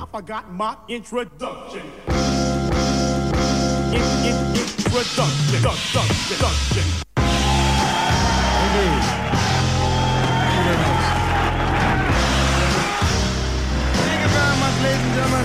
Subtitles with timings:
[0.00, 1.82] I forgot my introduction.
[3.90, 5.24] In, in, introduction.
[5.56, 6.02] Introduction.
[6.06, 6.86] Introduction.
[13.98, 15.44] Thank you very much, ladies and gentlemen.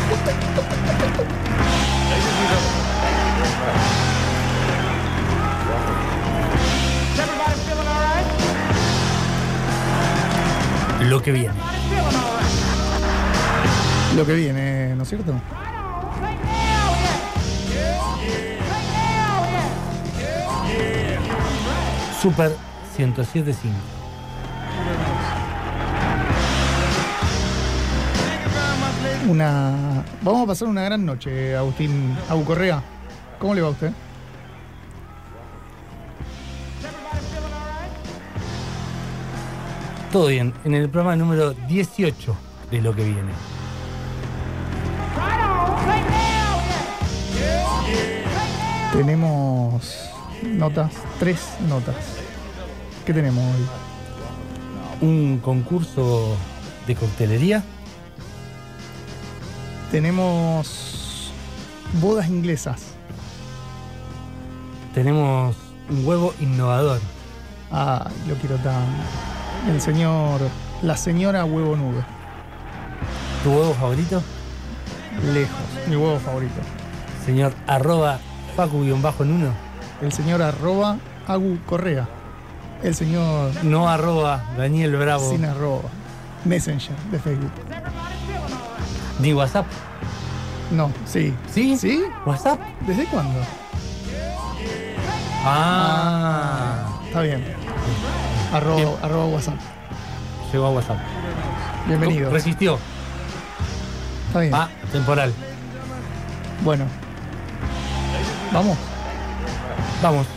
[7.09, 8.23] Is everybody feeling all right?
[11.09, 11.49] Lo que viene.
[11.49, 12.21] Everybody feeling all right?
[12.21, 12.32] Lo que viene,
[14.15, 14.21] ¿no
[15.03, 15.31] es cierto?
[15.31, 17.89] Say now, yeah.
[18.69, 19.41] Say now,
[20.67, 21.19] yeah.
[22.21, 22.51] Super
[22.95, 23.73] 1075.
[28.15, 29.29] Thank you very much, ladies.
[29.29, 30.03] Una.
[30.21, 32.83] Vamos a pasar una gran noche, Agustín Agu Correa.
[33.39, 33.91] ¿Cómo le va a usted?
[40.11, 40.53] Todo bien.
[40.63, 42.37] En el programa número 18
[42.69, 43.31] de lo que viene.
[48.93, 50.11] Tenemos
[50.43, 51.95] notas, tres notas.
[53.03, 53.65] ¿Qué tenemos hoy?
[55.09, 56.37] Un concurso
[56.85, 57.63] de coctelería.
[59.89, 61.33] Tenemos
[61.99, 62.83] bodas inglesas.
[64.93, 65.55] Tenemos
[65.89, 66.99] un huevo innovador.
[67.71, 68.85] Ah, lo quiero tan.
[69.71, 70.39] El señor.
[70.83, 72.05] La señora huevo nube.
[73.43, 74.21] ¿Tu huevo favorito?
[75.33, 75.87] Lejos.
[75.87, 76.61] Mi huevo favorito.
[77.25, 78.19] Señor arroba
[78.55, 78.93] Facu-en
[79.31, 79.49] uno.
[80.01, 82.07] El señor arroba Agu Correa.
[82.83, 85.29] El señor No arroba Daniel Bravo.
[85.29, 85.89] sin arroba.
[86.45, 87.51] Messenger de Facebook.
[89.19, 89.65] Ni WhatsApp.
[90.71, 91.33] No, sí.
[91.51, 91.77] ¿Sí?
[91.77, 92.03] ¿Sí?
[92.25, 92.59] ¿WhatsApp?
[92.85, 93.39] ¿Desde cuándo?
[95.45, 96.83] Ah.
[97.07, 97.43] Está bien.
[98.51, 98.89] Arroba, Bien.
[99.01, 99.55] arroba WhatsApp.
[100.51, 100.97] Llegó a WhatsApp.
[101.87, 102.29] Bienvenido.
[102.29, 102.77] Resistió.
[104.27, 104.53] Está bien.
[104.53, 105.33] Ah, temporal.
[106.63, 106.85] Bueno.
[108.53, 108.77] Vamos.
[109.99, 110.27] Vamos.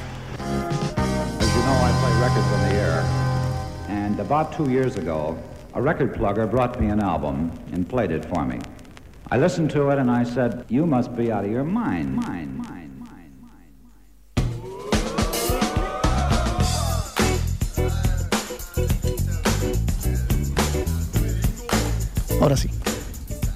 [1.39, 3.05] As you know, I play records on the air.
[3.91, 5.37] And about two years ago,
[5.75, 8.59] a record plugger brought me an album and played it for me.
[9.31, 12.17] I listened to it and I said, You must be out of your mind.
[12.17, 13.67] Mind, mind, mind, mind.
[22.41, 22.71] Ahora sí.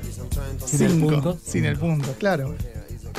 [0.65, 1.37] sin el punto.
[1.43, 2.55] Sin el punto, claro.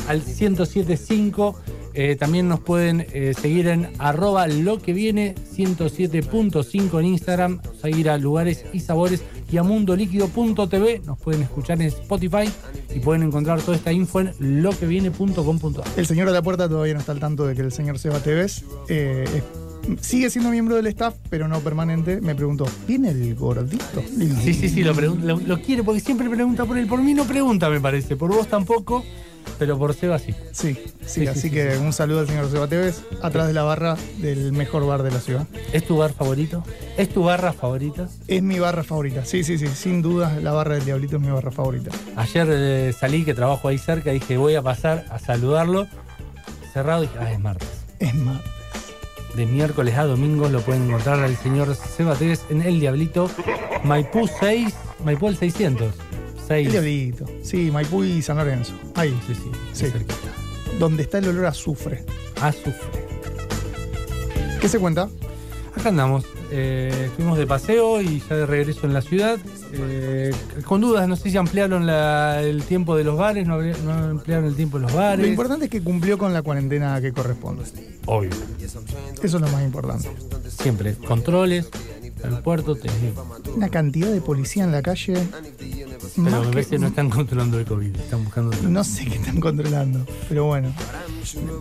[0.09, 1.57] Al 1075.
[1.95, 8.09] Eh, también nos pueden eh, seguir en arroba lo que viene 107.5 en Instagram, seguir
[8.09, 11.01] a lugares y sabores y a mundoliquido.tv.
[11.05, 12.49] Nos pueden escuchar en Spotify
[12.95, 14.33] y pueden encontrar toda esta info en
[14.63, 15.85] loqueviene.com.ar.
[15.97, 18.21] El señor de la puerta todavía no está al tanto de que el señor Seba
[18.21, 19.43] Tevez eh, es-
[20.01, 22.21] sigue siendo miembro del staff, pero no permanente.
[22.21, 24.03] Me preguntó, ¿viene el gordito?
[24.43, 26.87] Sí, sí, sí, lo, lo, lo quiere porque siempre pregunta por él.
[26.87, 28.17] Por mí no pregunta, me parece.
[28.17, 29.05] Por vos tampoco,
[29.59, 30.35] pero por Seba sí.
[30.53, 33.53] Sí, sí, Sí, sí, así sí, que un saludo al señor Seba Tevez, atrás de
[33.53, 35.47] la barra del mejor bar de la ciudad.
[35.73, 36.63] ¿Es tu bar favorito?
[36.97, 38.09] ¿Es tu barra favorita?
[38.27, 41.31] Es mi barra favorita, sí, sí, sí, sin duda la barra del Diablito es mi
[41.31, 41.91] barra favorita.
[42.17, 45.87] Ayer eh, salí, que trabajo ahí cerca, dije voy a pasar a saludarlo.
[46.73, 47.69] Cerrado, dije, ah, es martes.
[47.99, 48.41] Es más,
[49.35, 52.17] De miércoles a domingo lo pueden encontrar al señor Seba
[52.49, 53.31] en El Diablito,
[53.85, 54.75] Maipú 6,
[55.05, 55.95] Maipú el 600.
[56.49, 56.67] 6.
[56.67, 59.41] el Diablito, sí, Maipú y San Lorenzo, ahí, Sí, sí,
[59.73, 59.85] Sí.
[59.87, 59.91] sí.
[59.93, 60.15] cerquita.
[60.79, 62.05] donde está el olor a azufre.
[62.41, 63.07] Azufre.
[64.61, 65.09] ¿Qué se cuenta?
[65.77, 66.25] Acá andamos.
[66.51, 69.39] Eh, estuvimos de paseo y ya de regreso en la ciudad.
[69.73, 70.35] Eh,
[70.65, 74.47] con dudas, no sé si ampliaron la- el tiempo de los bares, no, no ampliaron
[74.47, 75.21] el tiempo de los bares.
[75.25, 77.65] Lo importante es que cumplió con la cuarentena que corresponde.
[78.07, 78.31] Obvio.
[78.61, 78.83] Eso
[79.23, 80.09] es lo más importante.
[80.49, 80.95] Siempre.
[81.07, 81.69] Controles,
[82.25, 83.15] aeropuerto, tenés-
[83.55, 85.15] Una cantidad de policía en la calle.
[86.17, 88.57] Pero más me que- no están controlando el COVID, están buscando.
[88.57, 90.73] otra- no sé qué están controlando, pero bueno.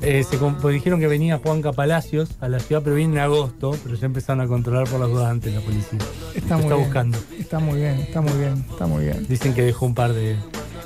[0.01, 3.75] Eh, se pues dijeron que venía Juanca Palacios a la ciudad, pero viene en agosto,
[3.83, 5.99] pero ya empezaron a controlar por las dudas antes la policía.
[6.35, 6.85] Está muy está bien.
[6.87, 7.17] buscando.
[7.37, 9.25] Está muy bien, está muy bien, está muy bien.
[9.27, 10.37] Dicen que dejó un par de.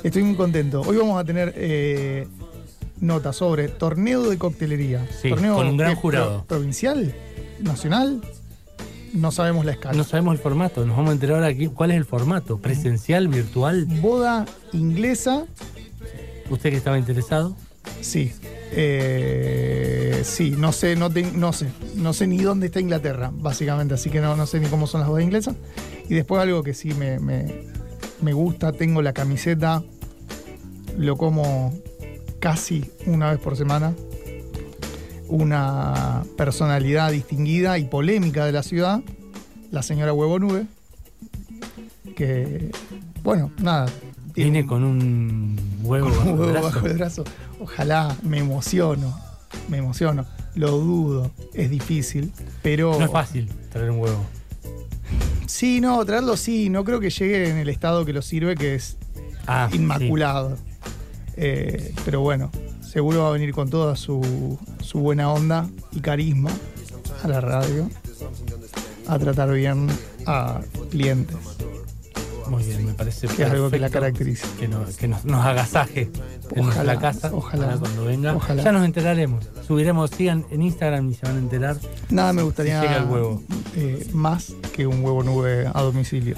[0.02, 0.80] Estoy muy contento.
[0.82, 2.26] Hoy vamos a tener eh,
[3.00, 5.06] notas sobre torneo de coctelería.
[5.20, 6.38] Sí, torneo con un gran jurado.
[6.38, 7.14] pro- provincial,
[7.60, 8.20] nacional,
[9.12, 9.96] no sabemos la escala.
[9.96, 13.28] No sabemos el formato, nos vamos a enterar ahora aquí cuál es el formato, presencial,
[13.28, 13.86] virtual.
[14.00, 15.44] Boda inglesa,
[16.50, 17.56] Usted que estaba interesado.
[18.00, 18.32] sí.
[18.74, 23.94] Eh, sí, no sé, no, te- no sé, no sé ni dónde está Inglaterra, básicamente,
[23.94, 25.56] así que no, no sé ni cómo son las bodas inglesas.
[26.08, 27.64] Y después algo que sí me, me,
[28.22, 29.82] me gusta, tengo la camiseta,
[30.96, 31.74] lo como
[32.38, 33.94] casi una vez por semana,
[35.32, 39.00] una personalidad distinguida y polémica de la ciudad,
[39.70, 40.66] la señora Huevo Nube,
[42.16, 42.70] que,
[43.22, 43.86] bueno, nada.
[44.34, 47.24] Viene un- con un huevo, con un bajo el huevo bajo el brazo.
[47.60, 49.18] Ojalá, me emociono,
[49.68, 50.26] me emociono.
[50.54, 52.32] Lo dudo, es difícil,
[52.62, 52.98] pero...
[52.98, 54.22] No es fácil traer un huevo.
[55.46, 58.74] Sí, no, traerlo sí, no creo que llegue en el estado que lo sirve, que
[58.74, 58.96] es
[59.46, 59.76] Ah, sí.
[59.76, 60.56] inmaculado.
[61.36, 62.50] Eh, pero bueno,
[62.82, 64.58] seguro va a venir con toda su,
[64.92, 66.50] su buena onda y carisma
[67.24, 67.88] a la radio
[69.08, 69.88] a tratar bien
[70.26, 70.60] a
[70.90, 71.36] clientes,
[72.48, 74.46] Muy bien, me parece que es algo que la caracteriza.
[74.60, 76.10] Que, nos, que nos, nos agasaje
[76.54, 77.30] en Ojalá, nuestra casa.
[77.34, 77.76] ojalá.
[77.78, 78.34] cuando venga.
[78.36, 78.62] Ojalá.
[78.62, 79.48] Ya nos enteraremos.
[79.66, 81.76] Subiremos, sigan en Instagram y se van a enterar.
[82.10, 83.42] Nada me gustaría Si llega el huevo.
[83.76, 86.36] eh, más que un huevo nube a domicilio.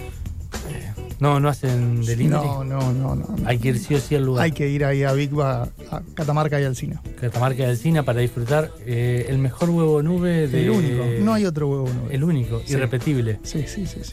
[1.20, 2.28] No, no hacen delivery.
[2.28, 3.36] No, no, no, no.
[3.46, 4.44] Hay que ir sí o sí al lugar.
[4.44, 5.68] Hay que ir ahí a Big a
[6.14, 6.98] Catamarca y al cine.
[7.20, 10.64] Catamarca del Cine para disfrutar eh, el mejor huevo nube de.
[10.64, 11.04] El único.
[11.20, 12.14] No hay otro huevo nube.
[12.14, 12.74] El único, Sí.
[12.74, 13.38] irrepetible.
[13.42, 14.00] Sí, sí, sí.
[14.02, 14.12] sí.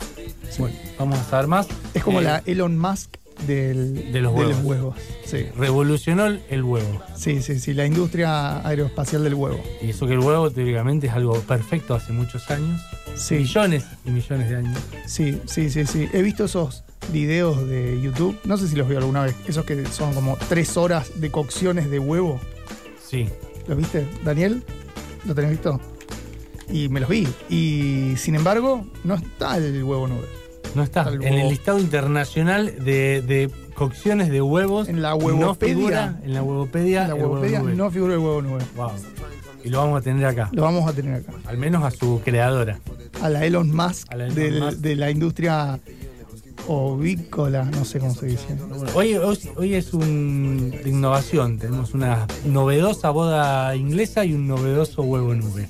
[0.60, 1.68] Bueno, vamos a saber más.
[1.94, 3.16] Es como Eh, la Elon Musk
[3.48, 4.96] del, de los huevos.
[5.26, 5.46] Sí.
[5.58, 7.02] Revolucionó el huevo.
[7.16, 7.74] sí, sí, sí.
[7.74, 9.60] La industria aeroespacial del huevo.
[9.82, 12.80] Y eso que el huevo teóricamente es algo perfecto hace muchos años.
[13.16, 14.78] Sí, Millones y millones de años.
[15.06, 16.10] sí, sí, sí, sí.
[16.14, 18.38] He visto esos videos de YouTube.
[18.46, 19.36] No sé si los vio alguna vez.
[19.48, 22.40] Esos que son como tres horas de cocciones de huevo.
[23.06, 23.30] Sí.
[23.68, 24.64] ¿Los viste, Daniel?
[25.26, 25.80] ¿Lo tenés visto?
[26.70, 27.28] Y me los vi.
[27.50, 30.26] Y sin embargo, no está el huevo nube.
[30.74, 31.02] No está.
[31.10, 34.88] El En el listado internacional de, de cocciones de huevos.
[34.88, 35.76] En la No huevopedia.
[35.76, 37.02] figura en la huevopedia.
[37.04, 38.64] En la huevo huevopedia no figura el huevo nube.
[38.76, 38.92] Wow.
[39.64, 40.50] Y lo vamos a tener acá.
[40.54, 41.34] Lo vamos a tener acá.
[41.46, 42.80] Al menos a su creadora.
[43.22, 44.78] A la Elon Musk, A la Elon del- Musk.
[44.80, 45.80] de la industria
[46.68, 48.46] ovícola, no sé cómo se dice.
[48.94, 51.58] Hoy, hoy, hoy es un de innovación.
[51.58, 55.68] Tenemos una novedosa boda inglesa y un novedoso huevo nube.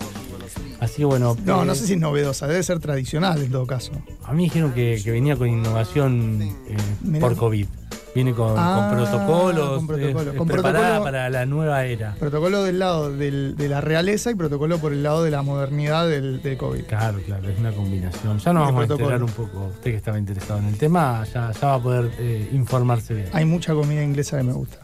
[0.79, 1.37] Así que bueno.
[1.45, 3.91] No, eh, no sé si es novedosa, debe ser tradicional en todo caso.
[4.23, 7.67] A mí dijeron que, que venía con innovación eh, por COVID.
[8.13, 9.69] Viene con, Ah, con protocolos.
[9.77, 10.21] con protocolo.
[10.21, 12.13] es- es Con preparada protocolo- para la nueva era.
[12.19, 16.09] Protocolo del lado del- de la realeza y protocolo por el lado de la modernidad
[16.09, 16.83] del, del COVID.
[16.83, 18.39] Claro, claro, es una combinación.
[18.39, 19.67] Ya nos De vamos a enterar un poco.
[19.67, 23.27] Usted que estaba interesado en el tema, ya, ya va a poder eh, informarse bien.
[23.31, 24.77] Hay mucha comida inglesa que me gusta.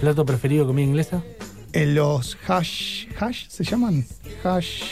[0.00, 1.22] ¿Plato preferido comida inglesa?
[1.72, 4.04] En los hash, hash se llaman
[4.44, 4.82] hash,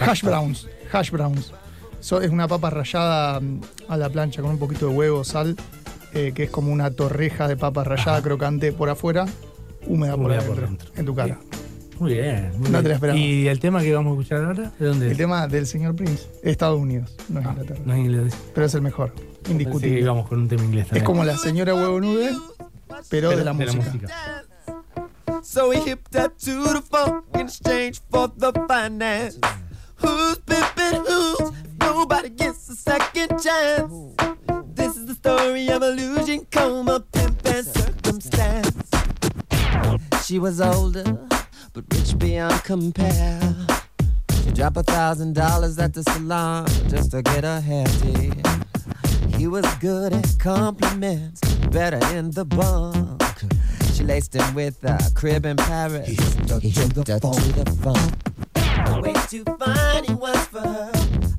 [0.00, 1.52] hash browns, hash browns.
[2.00, 5.56] So- es una papa rallada mm, a la plancha con un poquito de huevo, sal,
[6.14, 9.26] eh, que es como una torreja de papa rallada crocante por afuera,
[9.86, 10.90] húmeda, por, Húmeda adentro, por dentro.
[10.96, 11.38] en tu cara.
[11.98, 12.50] Muy bien.
[12.58, 12.98] muy No bien.
[13.00, 13.16] te la.
[13.16, 14.72] ¿Y el tema que vamos a escuchar ahora?
[14.78, 15.18] ¿De dónde El es?
[15.18, 18.34] tema del señor Prince, Estados Unidos, no es Ah, Inglaterra, no es inglés.
[18.54, 20.00] pero es el mejor, Pensé que indiscutible.
[20.00, 21.04] íbamos con un tema inglés Es también.
[21.06, 22.30] como la señora huevo nude,
[23.08, 24.08] pero, Pero de la música.
[25.42, 29.38] So he hipped up to the funk in exchange for the finance.
[30.02, 31.52] Who's pimping who?
[31.80, 34.35] Nobody gets a second chance.
[35.06, 38.90] The story of illusion, coma, pimp, and circumstance.
[40.24, 41.04] She was older,
[41.72, 43.40] but rich beyond compare.
[44.42, 48.44] She dropped a thousand dollars at the salon just to get her hair did.
[49.36, 53.22] He was good at compliments, better in the bunk.
[53.94, 56.08] She laced him with a crib in Paris.
[56.08, 59.02] He hooked her, to the phone.
[59.02, 60.90] Way too fine he was for her.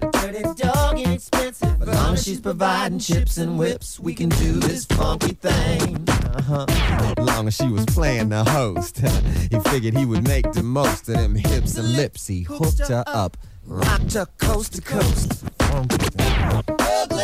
[0.02, 0.77] A dirty dog
[1.18, 1.82] expensive.
[1.82, 6.08] As long as she's providing chips and whips, we can do this funky thing.
[6.08, 6.66] Uh-huh.
[6.70, 9.00] As long as she was playing the host,
[9.52, 12.28] he figured he would make the most of them hips and lips.
[12.28, 15.44] He hooked her up, rocked her coast to coast.
[15.60, 17.20] Ugly,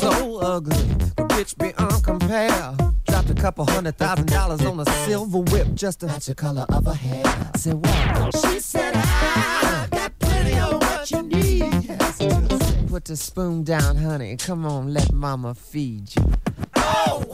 [0.00, 0.84] so ugly,
[1.16, 2.74] but rich beyond compare.
[3.06, 6.66] Dropped a couple hundred thousand dollars on a silver whip just to match the color
[6.68, 7.22] of her hair.
[7.24, 8.36] I said, what?
[8.36, 12.59] She said, I got plenty of what you need.
[12.90, 14.36] Put the spoon down, honey.
[14.36, 16.32] Come on, let mama feed you.
[16.74, 17.24] Oh,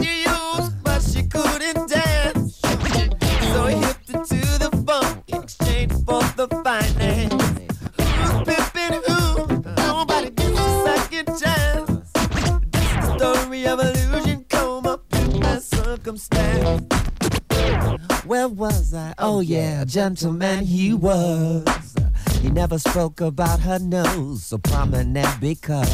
[0.00, 2.58] you used, but she couldn't dance.
[2.58, 7.32] So he her to the funk in exchange for the finance.
[7.96, 8.66] Who's
[9.06, 9.46] who?
[9.76, 12.10] Nobody gets a second chance.
[12.72, 16.82] This is the story of illusion, coma, pimp, and circumstance.
[18.24, 19.14] Where was I?
[19.18, 21.94] Oh yeah, gentleman he was.
[22.42, 25.88] He never spoke about her nose, so prominent because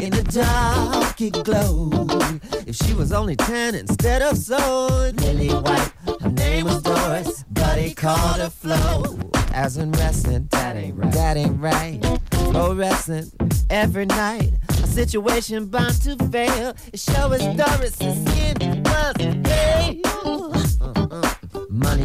[0.00, 2.40] in the dark it glowed.
[2.68, 4.86] If she was only ten instead of so
[5.16, 9.18] lily white, her name was Doris, but he called her Flo.
[9.52, 11.12] As in wrestling, that ain't right.
[11.12, 12.00] That ain't right.
[12.30, 13.34] Flo Fluorescent
[13.68, 14.52] every night.
[14.68, 16.74] A situation bound to fail.
[16.94, 20.51] Show us Doris's skin was pale.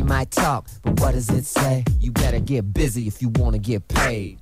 [0.07, 1.83] Might talk, but what does it say?
[1.99, 4.39] You better get busy if you wanna get paid.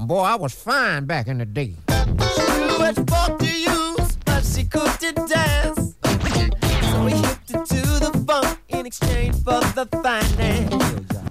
[0.00, 1.74] Boy, I was fine back in the day.
[1.88, 5.94] Knew which fork to use, but she couldn't dance.
[6.02, 10.72] So we hipped it to the funk in exchange for the finance.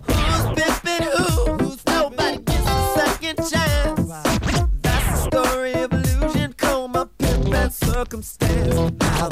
[0.06, 1.54] Who's pimping who?
[1.64, 4.08] Who's nobody gets a second chance?
[4.84, 8.94] That's the story of illusion, coma, pimp, and circumstance.
[9.00, 9.30] Now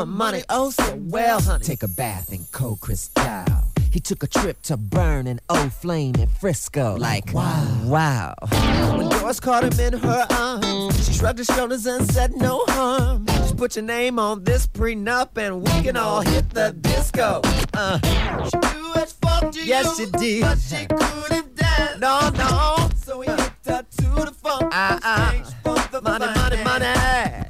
[0.00, 1.62] her money oh so well, honey.
[1.64, 3.44] Take a bath in cold crystal.
[3.92, 6.96] He took a trip to burn an old flame in Frisco.
[6.96, 7.66] Like, wow.
[7.84, 8.34] Wow.
[8.96, 13.26] When Doris caught him in her arms, she shrugged her shoulders and said, No harm.
[13.26, 17.42] Just put your name on this prenup and we can all hit the disco.
[17.74, 17.98] Uh,
[18.48, 20.42] she knew as fuck to yes, she did.
[20.42, 22.00] But she couldn't dance.
[22.00, 22.88] No, no.
[22.96, 24.72] So he hipped her to the funk.
[24.74, 26.00] Uh, uh.
[26.02, 26.86] Money, money, money.
[26.86, 27.49] Who's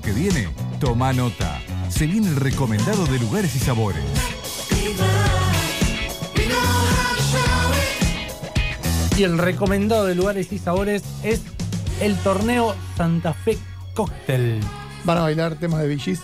[0.00, 1.60] Lo que viene, toma nota.
[1.88, 4.02] Se viene el recomendado de lugares y sabores.
[9.16, 11.42] Y el recomendado de lugares y sabores es
[12.00, 13.58] el torneo Santa Fe
[13.94, 14.60] Cocktail.
[15.04, 16.22] ¿Van a bailar temas de VGs?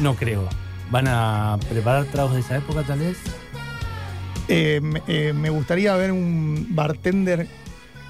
[0.00, 0.48] No creo.
[0.90, 3.18] ¿Van a preparar tragos de esa época tal vez?
[4.48, 7.46] Eh, eh, me gustaría ver un bartender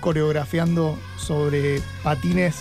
[0.01, 2.57] coreografiando sobre patines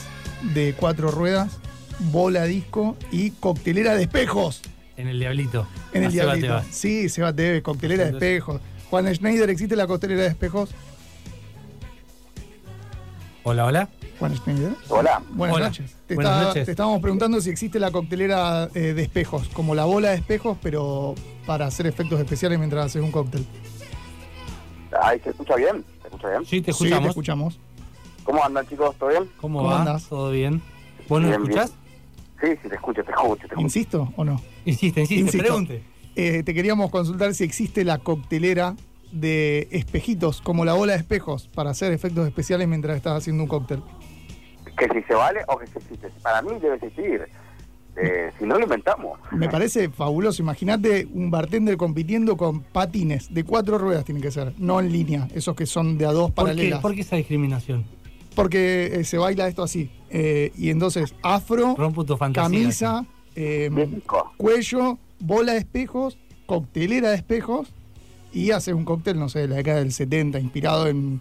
[0.53, 1.59] de cuatro ruedas,
[1.99, 4.61] bola disco y coctelera de espejos.
[4.97, 5.67] En el Diablito.
[5.93, 6.47] En el Seba diablito.
[6.47, 6.67] Tebas.
[6.67, 8.61] Sí, Seba TV, coctelera de espejos.
[8.89, 10.69] Juan Schneider, ¿existe la coctelera de espejos?
[13.43, 13.89] Hola, hola.
[14.19, 14.73] Juan Schneider.
[14.89, 15.21] Hola.
[15.31, 15.65] Buenas Hola.
[15.67, 15.95] noches.
[16.07, 16.65] Te, Buenas estaba- noches.
[16.65, 20.57] te estábamos preguntando si existe la coctelera eh, de espejos, como la bola de espejos,
[20.61, 23.45] pero para hacer efectos especiales mientras haces un cóctel.
[25.01, 25.83] Ay, ¿se escucha bien?
[26.01, 26.41] ¿Se escucha bien?
[26.45, 27.09] Sí, te Sí, te escuchamos.
[27.09, 27.59] escuchamos.
[28.23, 28.95] ¿Cómo andan, chicos?
[28.97, 29.23] ¿Todo bien?
[29.41, 29.79] ¿Cómo, ¿Cómo va?
[29.79, 30.03] andás?
[30.07, 30.61] ¿Todo bien?
[31.09, 31.59] ¿Vos nos bien.
[32.43, 33.61] Sí, sí, te escucho, te escucho, te escucho.
[33.61, 34.41] ¿Insisto o no?
[34.65, 35.37] Insiste, insiste, Insisto.
[35.47, 35.83] pregunte.
[36.15, 38.75] Eh, te queríamos consultar si existe la coctelera
[39.13, 43.49] de espejitos, como la bola de espejos, para hacer efectos especiales mientras estás haciendo un
[43.49, 43.81] cóctel.
[44.77, 46.09] Que si se vale o que si existe.
[46.21, 47.21] Para mí debe existir.
[47.95, 49.19] Eh, si no lo inventamos.
[49.31, 50.41] Me parece fabuloso.
[50.41, 55.27] Imagínate un bartender compitiendo con patines de cuatro ruedas, tiene que ser, no en línea,
[55.35, 56.79] esos que son de a dos ¿Por qué, paralelas.
[56.81, 57.85] por qué esa discriminación?
[58.35, 59.91] Porque eh, se baila esto así.
[60.15, 62.43] Eh, y entonces, afro, fantasía.
[62.43, 63.05] camisa,
[63.35, 63.71] eh,
[64.37, 67.73] cuello, bola de espejos, coctelera de espejos
[68.31, 71.19] y hace un cóctel, no sé, de la década del 70, inspirado en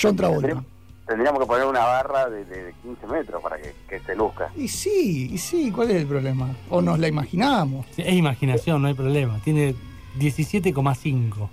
[0.00, 0.62] John Travolta.
[1.06, 4.50] Tendríamos, que poner una barra de, de 15 metros para que, que se luzca.
[4.54, 6.54] Y sí, y sí, ¿cuál es el problema?
[6.68, 7.86] O nos la imaginábamos.
[7.92, 9.40] Sí, Es imaginación, no hay problema.
[9.42, 9.74] Tiene
[10.18, 11.48] 17,5.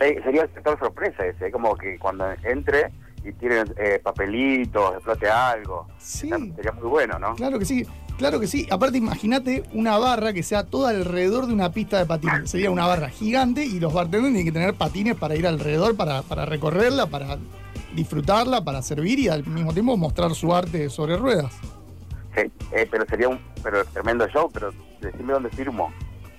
[0.00, 2.90] Eh, sería el sector sorpresa ese, como que cuando entre
[3.24, 5.86] y tienen eh, papelitos, explote algo.
[5.98, 6.30] Sí.
[6.32, 7.34] Está- Sería muy bueno, ¿no?
[7.34, 7.86] Claro que sí,
[8.16, 8.66] claro que sí.
[8.70, 12.50] Aparte, imagínate una barra que sea toda alrededor de una pista de patines.
[12.50, 16.22] Sería una barra gigante y los bartenders tienen que tener patines para ir alrededor, para,
[16.22, 17.38] para recorrerla, para
[17.94, 21.52] disfrutarla, para servir y al mismo tiempo mostrar su arte sobre ruedas.
[22.36, 25.92] Sí, eh, pero sería un pero tremendo show, pero decime dónde firmo.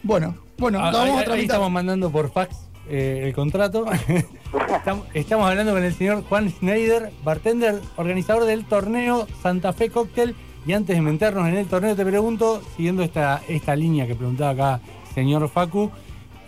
[0.04, 1.38] Bueno, bueno, Ah, ahí, vamos a ahí tramitar.
[1.44, 2.56] estamos mandando por fax
[2.90, 3.86] eh, el contrato.
[4.76, 10.36] estamos, estamos hablando con el señor Juan Schneider, bartender, organizador del torneo Santa Fe Cocktail.
[10.66, 14.52] Y antes de meternos en el torneo, te pregunto, siguiendo esta, esta línea que preguntaba
[14.52, 14.82] acá
[15.14, 15.92] señor Facu,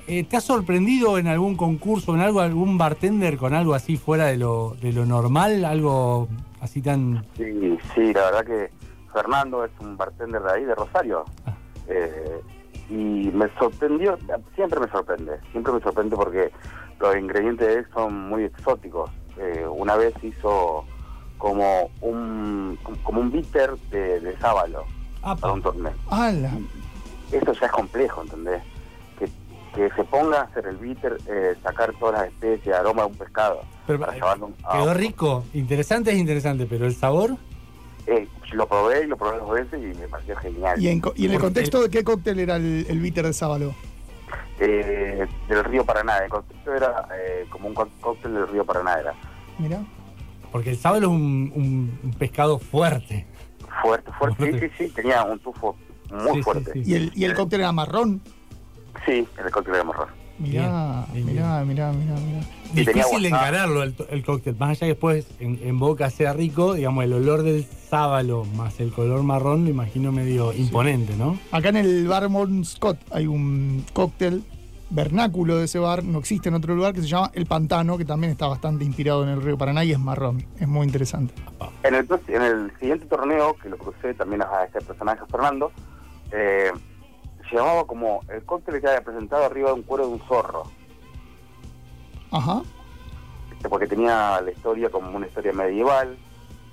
[0.08, 4.26] eh, ¿te has sorprendido en algún concurso, en algo, algún bartender con algo así fuera
[4.26, 5.66] de lo, de lo normal?
[5.66, 6.28] Algo
[6.60, 7.26] así tan...
[7.38, 8.72] Sí, sí, la verdad que
[9.14, 11.24] Fernando es un bartender de ahí, de Rosario.
[11.46, 11.56] Ah.
[11.88, 12.42] Eh,
[12.90, 14.18] y me sorprendió,
[14.56, 16.52] siempre me sorprende, siempre me sorprende porque
[17.00, 19.10] los ingredientes de él son muy exóticos.
[19.38, 20.86] Eh, una vez hizo
[21.38, 24.84] como un como un bitter de, de sábalo
[25.24, 25.94] Ah, para un torneo.
[26.12, 26.52] ¡Hala!
[27.32, 28.62] Eso ya es complejo, ¿entendés?
[29.18, 29.26] Que,
[29.74, 33.16] que se ponga a hacer el bitter, eh, sacar todas las especies, aroma de un
[33.16, 33.62] pescado.
[33.88, 37.38] pero, para eh, llevarlo a- quedó rico, interesante es interesante, pero el sabor...
[38.08, 40.82] Eh, lo probé y lo probé dos veces y me pareció genial.
[40.82, 43.34] ¿Y en, co- y en el contexto de qué cóctel era el, el bitter de
[43.34, 43.74] sábalo?
[44.60, 46.18] eh, del río Paraná.
[46.20, 48.96] El concepto era eh, como un cóctel del río Paraná.
[49.00, 49.14] Era
[49.58, 49.82] Mirá.
[50.52, 53.26] Porque el sábalo es un, un- un pescado fuerte.
[53.82, 54.46] fuerte, fuerte.
[54.46, 54.72] Sí, Fuerte.
[54.78, 55.76] sí, sí, tenía un tufo
[56.12, 56.74] muy Sí, fuerte.
[56.74, 56.82] sí.
[56.86, 58.22] ¿Y el, y el cóctel era marrón?
[59.06, 60.08] Sí, el cóctel de morro.
[60.44, 62.40] Mirá, Bien, bien, mirá, mirá, mirá, mirá.
[62.74, 67.04] Difícil encararlo el, el cóctel, más allá que después en, en boca sea rico, digamos,
[67.04, 71.38] el olor del sábalo más el color marrón lo imagino medio imponente, ¿no?
[71.52, 74.44] Acá en el bar Mon Scott hay un cóctel
[74.90, 78.06] vernáculo de ese bar, no existe en otro lugar, que se llama El Pantano, que
[78.06, 80.46] también está bastante inspirado en el río Paraná y es marrón.
[80.60, 81.34] Es muy interesante.
[81.84, 85.72] En el, en el siguiente torneo, que lo crucé también a este personaje Fernando,
[86.32, 86.72] eh,
[87.54, 90.64] llevaba como el cóctel que había presentado arriba de un cuero de un zorro.
[92.32, 92.62] Ajá.
[93.52, 96.18] Este, porque tenía la historia como una historia medieval,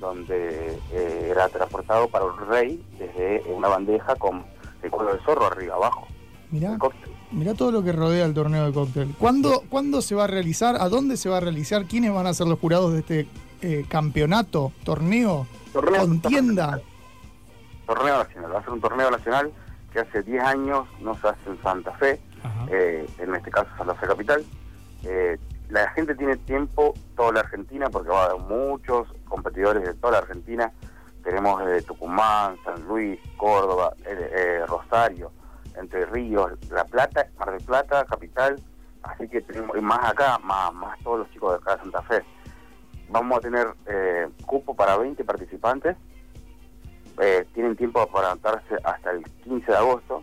[0.00, 4.44] donde eh, era transportado para un rey desde una bandeja con
[4.82, 6.06] el cuero del zorro arriba, abajo.
[6.50, 6.76] Mirá,
[7.30, 9.14] mirá todo lo que rodea el torneo de cóctel.
[9.18, 10.76] ¿Cuándo, ¿Cuándo se va a realizar?
[10.80, 11.84] ¿A dónde se va a realizar?
[11.84, 13.28] ¿Quiénes van a ser los jurados de este
[13.62, 16.80] eh, campeonato, torneo, Torneo- contienda?
[17.86, 18.54] Torneo nacional.
[18.54, 19.52] Va a ser un torneo nacional
[19.90, 22.20] que hace 10 años no se hace en Santa Fe,
[22.70, 24.44] eh, en este caso Santa Fe Capital.
[25.04, 25.38] Eh,
[25.70, 30.14] la gente tiene tiempo, toda la Argentina, porque va a haber muchos competidores de toda
[30.14, 30.72] la Argentina.
[31.22, 35.30] Tenemos de Tucumán, San Luis, Córdoba, eh, eh, Rosario,
[35.76, 38.60] Entre Ríos, La Plata, Mar del Plata, Capital.
[39.02, 42.02] Así que tenemos y más acá, más, más todos los chicos de acá de Santa
[42.02, 42.24] Fe.
[43.08, 45.96] Vamos a tener eh, cupo para 20 participantes.
[47.20, 50.22] Eh, tienen tiempo para anotarse hasta el 15 de agosto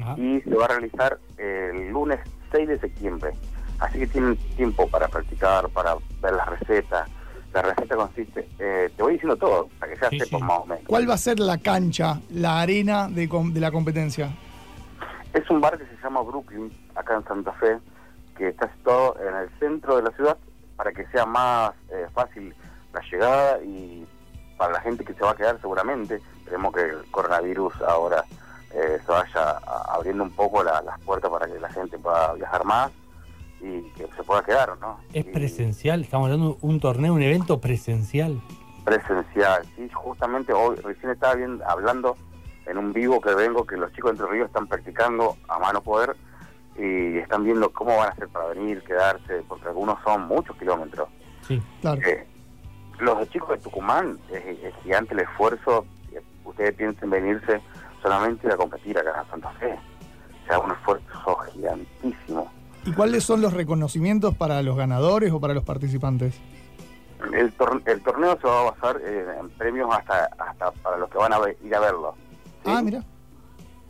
[0.00, 0.14] Ajá.
[0.18, 2.20] y se va a realizar el lunes
[2.52, 3.32] 6 de septiembre.
[3.80, 7.08] Así que tienen tiempo para practicar, para ver las recetas.
[7.52, 10.46] La receta consiste, eh, te voy diciendo todo, para que ya Sí, sepas sí.
[10.46, 10.84] más o menos.
[10.86, 14.30] ¿Cuál va a ser la cancha, la arena de, com- de la competencia?
[15.34, 17.78] Es un bar que se llama Brooklyn, acá en Santa Fe,
[18.38, 20.38] que está situado en el centro de la ciudad
[20.76, 22.54] para que sea más eh, fácil
[22.94, 24.06] la llegada y
[24.62, 26.20] para la gente que se va a quedar seguramente.
[26.38, 28.24] Esperemos que el coronavirus ahora
[28.72, 29.58] eh, se vaya
[29.92, 32.92] abriendo un poco la- las puertas para que la gente pueda viajar más
[33.60, 34.98] y que se pueda quedar, ¿no?
[35.12, 38.40] Es Y- presencial, estamos hablando de un torneo, un evento presencial.
[38.84, 42.16] Presencial, sí, justamente hoy, recién estaba viendo, hablando
[42.66, 45.80] en un vivo que vengo que los chicos de Entre Ríos están practicando a mano
[45.82, 46.14] poder
[46.78, 51.08] y están viendo cómo van a hacer para venir, quedarse, porque algunos son muchos kilómetros.
[51.46, 51.60] Sí.
[51.80, 52.00] Claro.
[52.06, 52.26] Eh,
[53.02, 55.84] los chicos de Tucumán, es, es gigante el esfuerzo,
[56.44, 57.60] ustedes piensen venirse
[58.02, 59.78] solamente a competir acá en Santa Fe.
[60.42, 62.50] O sea, un esfuerzo gigantísimo.
[62.84, 66.34] ¿Y cuáles son los reconocimientos para los ganadores o para los participantes?
[67.32, 71.08] El, tor- el torneo se va a basar eh, en premios hasta hasta para los
[71.08, 72.14] que van a ir a verlo.
[72.64, 72.72] ¿sí?
[72.74, 73.04] Ah, mira.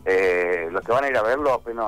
[0.05, 1.87] Eh, los que van a ir a verlo apenas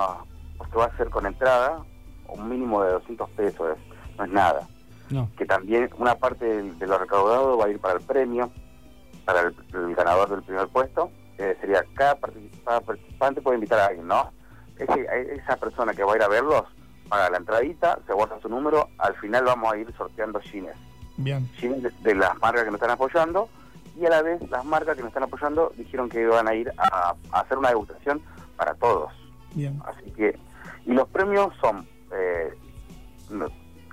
[0.72, 1.84] se va a hacer con entrada,
[2.30, 4.68] un mínimo de 200 pesos, es- no es nada.
[5.10, 5.30] No.
[5.38, 8.52] Que también una parte del- de, lo recaudado va a ir para el premio,
[9.26, 11.12] para el, el ganador del primer puesto.
[11.38, 14.32] Eh, sería cada, partici- cada participante puede invitar a alguien, ¿no?
[14.78, 16.64] Ese- esa persona que va a ir a verlos
[17.10, 20.70] paga la entradita, se guarda su número, al final vamos a ir sorteando jeans.
[21.18, 21.48] Bien.
[21.60, 23.48] jeans de, de las marcas que nos están apoyando
[23.96, 26.74] y a la vez las marcas que nos están apoyando dijeron que iban a ir
[26.78, 28.22] a, a hacer una degustación
[28.58, 29.14] para todos.
[29.54, 29.80] Bien.
[29.86, 30.38] Así que,
[30.86, 32.54] y los premios son, eh,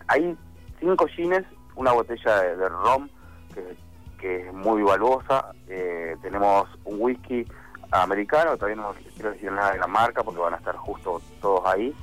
[0.08, 0.36] hay
[0.82, 1.44] cinco gines,
[1.76, 3.08] una botella de, de rom
[3.54, 3.76] que,
[4.20, 7.46] que es muy valuosa, eh, tenemos un whisky
[7.92, 11.22] americano, todavía no les quiero decir nada de la marca porque van a estar justo
[11.40, 11.94] todos ahí,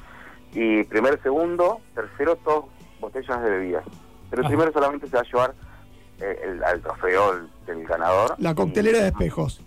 [0.53, 2.65] y primero, segundo, tercero, todos
[3.01, 3.83] botellas de bebidas.
[4.29, 4.49] Pero el Ajá.
[4.55, 5.55] primero solamente se va a llevar
[6.21, 8.35] eh, el, al trofeo del, ganador.
[8.37, 9.61] La coctelera y- de espejos.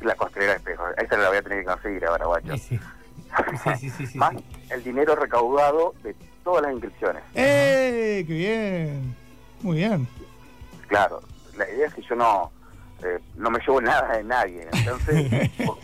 [0.00, 0.86] La costelera de espejos.
[0.98, 2.56] Esa la voy a tener que conseguir ahora, guacho.
[2.56, 2.78] Sí.
[3.78, 4.34] Sí, sí, Más
[4.70, 7.22] el dinero recaudado de todas las inscripciones.
[7.34, 8.24] ¡Eh!
[8.26, 9.16] ¡Qué bien!
[9.62, 10.06] Muy bien.
[10.88, 11.20] Claro,
[11.56, 12.50] la idea es que yo no
[13.04, 15.78] eh, no me llevo nada de nadie, entonces po-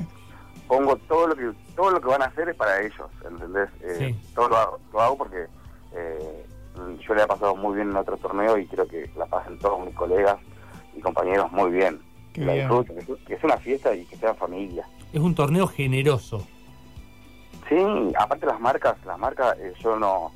[0.67, 3.69] pongo todo lo que todo lo que van a hacer es para ellos, ¿entendés?
[3.83, 4.33] Eh, Sí.
[4.35, 5.47] Todo lo hago, lo hago porque
[5.95, 6.45] eh,
[7.07, 9.85] yo le he pasado muy bien en otro torneo y creo que la pasen todos
[9.85, 10.37] mis colegas
[10.97, 12.01] y compañeros muy bien.
[12.33, 12.69] Qué la bien.
[12.69, 14.85] disfruten, que es- que es una fiesta y que sea familia.
[15.13, 16.47] Es un torneo generoso.
[17.69, 17.77] Sí,
[18.19, 20.33] aparte las marcas, las marcas eh, yo no,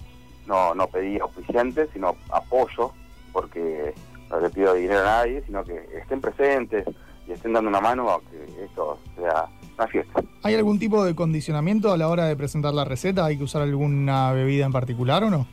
[0.47, 2.93] no, no pedí auspiciantes, sino apoyo,
[3.33, 3.95] porque
[4.31, 6.85] no le pido dinero a nadie, sino que estén presentes
[7.27, 9.47] y estén dando una mano a que esto sea
[9.79, 10.21] una fiesta.
[10.43, 13.25] ¿Hay algún tipo de condicionamiento a la hora de presentar la receta?
[13.27, 15.47] ¿Hay que usar alguna bebida en particular o no?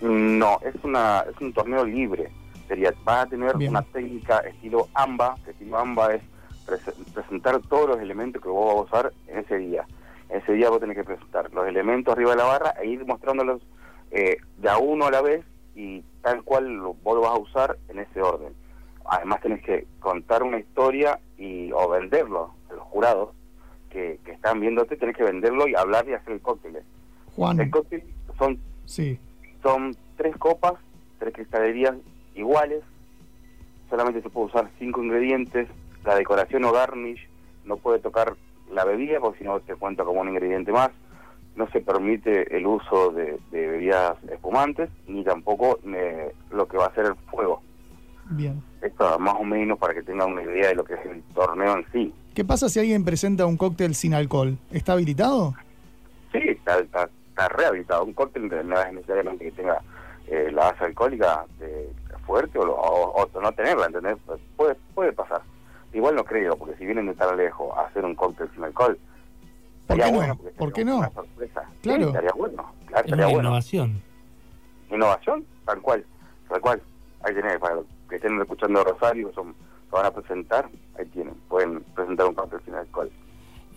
[0.00, 2.30] No, es una es un torneo libre.
[2.68, 3.70] Sería, vas a tener Bien.
[3.70, 6.22] una técnica estilo AMBA, que estilo AMBA es
[6.66, 9.86] prese- presentar todos los elementos que vos vas a usar en ese día.
[10.28, 13.62] Ese día vos tenés que presentar los elementos arriba de la barra e ir mostrándolos
[14.10, 15.44] eh, de a uno a la vez
[15.74, 18.52] y tal cual lo- vos lo vas a usar en ese orden.
[19.04, 23.30] Además tenés que contar una historia y o venderlo a los jurados
[23.90, 26.78] que, que están viéndote, tenés que venderlo y hablar y hacer el cóctel.
[27.36, 28.02] Juan, El cóctel
[28.36, 29.18] son sí.
[29.62, 30.74] son tres copas,
[31.18, 31.94] tres cristalerías
[32.34, 32.82] iguales.
[33.90, 35.68] Solamente se puede usar cinco ingredientes.
[36.04, 37.26] La decoración o garnish
[37.64, 38.34] no puede tocar
[38.70, 40.90] la bebida porque si no te cuenta como un ingrediente más.
[41.58, 46.86] No se permite el uso de, de bebidas espumantes ni tampoco eh, lo que va
[46.86, 47.60] a ser el fuego.
[48.30, 48.62] Bien.
[48.80, 51.76] Esto más o menos para que tengan una idea de lo que es el torneo
[51.78, 52.14] en sí.
[52.34, 54.56] ¿Qué pasa si alguien presenta un cóctel sin alcohol?
[54.70, 55.54] ¿Está habilitado?
[56.30, 58.04] Sí, está, está, está rehabilitado.
[58.04, 59.80] Un cóctel no es necesariamente que tenga
[60.28, 61.90] eh, la base alcohólica eh,
[62.24, 64.16] fuerte o, lo- o- o no tenerla, ¿entendés?
[64.26, 65.42] Pues puede, puede pasar.
[65.92, 68.96] Igual no creo, porque si vienen de tan lejos a hacer un cóctel sin alcohol,
[69.88, 70.16] ¿Por qué no?
[70.16, 70.38] bueno.
[70.56, 70.98] ¿Por qué no?
[70.98, 71.62] Una sorpresa.
[71.74, 72.06] Sí, Claro.
[72.08, 72.56] estaría bueno.
[72.86, 73.48] Claro, Es estaría una bueno.
[73.48, 74.02] innovación.
[74.90, 76.04] Innovación, tal cual.
[76.48, 76.82] Tal cual.
[77.22, 79.54] Ahí tenés, para los que estén escuchando Rosario, son,
[79.90, 81.34] se van a presentar, ahí tienen.
[81.48, 83.10] Pueden presentar un cóctel sin alcohol.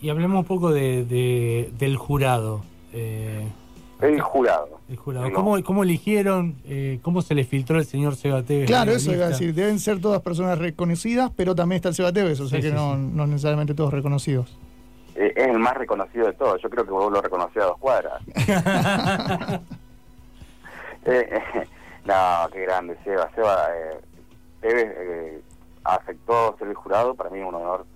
[0.02, 2.63] Y hablemos un poco de, de- del jurado.
[2.93, 3.47] Eh,
[4.02, 4.80] El jurado.
[4.89, 5.30] el jurado.
[5.30, 5.34] No.
[5.36, 6.56] ¿Cómo, cómo eligieron?
[6.65, 8.67] Eh, ¿Cómo se le filtró el señor Seba Tevez?
[8.67, 9.54] Claro, la eso iba a decir.
[9.54, 12.69] Deben ser todas personas reconocidas, pero también está el Seba Tevez, o sea Sí, que
[12.69, 13.02] sí, no, sí.
[13.13, 14.58] no necesariamente todos reconocidos.
[15.22, 16.60] Eh, es el más reconocido de todos.
[16.64, 18.22] Yo creo que vos lo reconocés a dos cuadras.
[21.04, 21.42] Eh,
[22.06, 23.28] no, qué grande, Seba.
[23.34, 23.70] Seba,
[24.60, 25.42] Tevez eh,
[25.84, 27.16] aceptó ser el jurado.
[27.16, 27.88] Para mí es un honor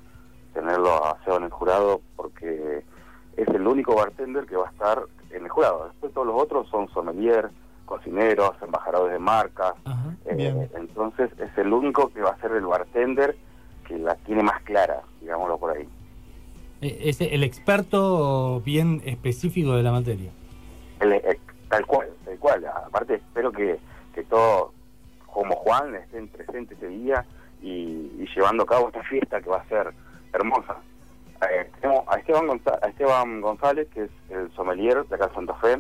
[0.56, 2.84] tenerlo a Seba en el jurado porque
[3.38, 5.86] es el único bartender que va a estar en el jurado.
[5.90, 7.52] Después todos los otros son sommelier,
[7.86, 9.76] cocineros, embajadores de marcas.
[9.86, 10.16] Ajá.
[10.26, 13.38] Eh, entonces es el único que va a ser el bartender
[13.88, 15.88] que la tiene más clara, digámoslo por ahí.
[16.86, 20.32] Eh, Es el experto bien específico de la materia.
[21.00, 22.66] El- el- tal cual, tal cual.
[22.68, 23.80] Aparte espero que,
[24.14, 24.72] que todos,
[25.26, 27.26] como Juan, estén presentes ese día
[27.62, 29.92] y, y llevando a cabo esta fiesta que va a ser
[30.34, 30.78] hermosa.
[31.52, 35.34] Eh, tenemos a Esteban, Gonza- a Esteban González, que es el sommelier de acá de
[35.34, 35.78] Santa Fe.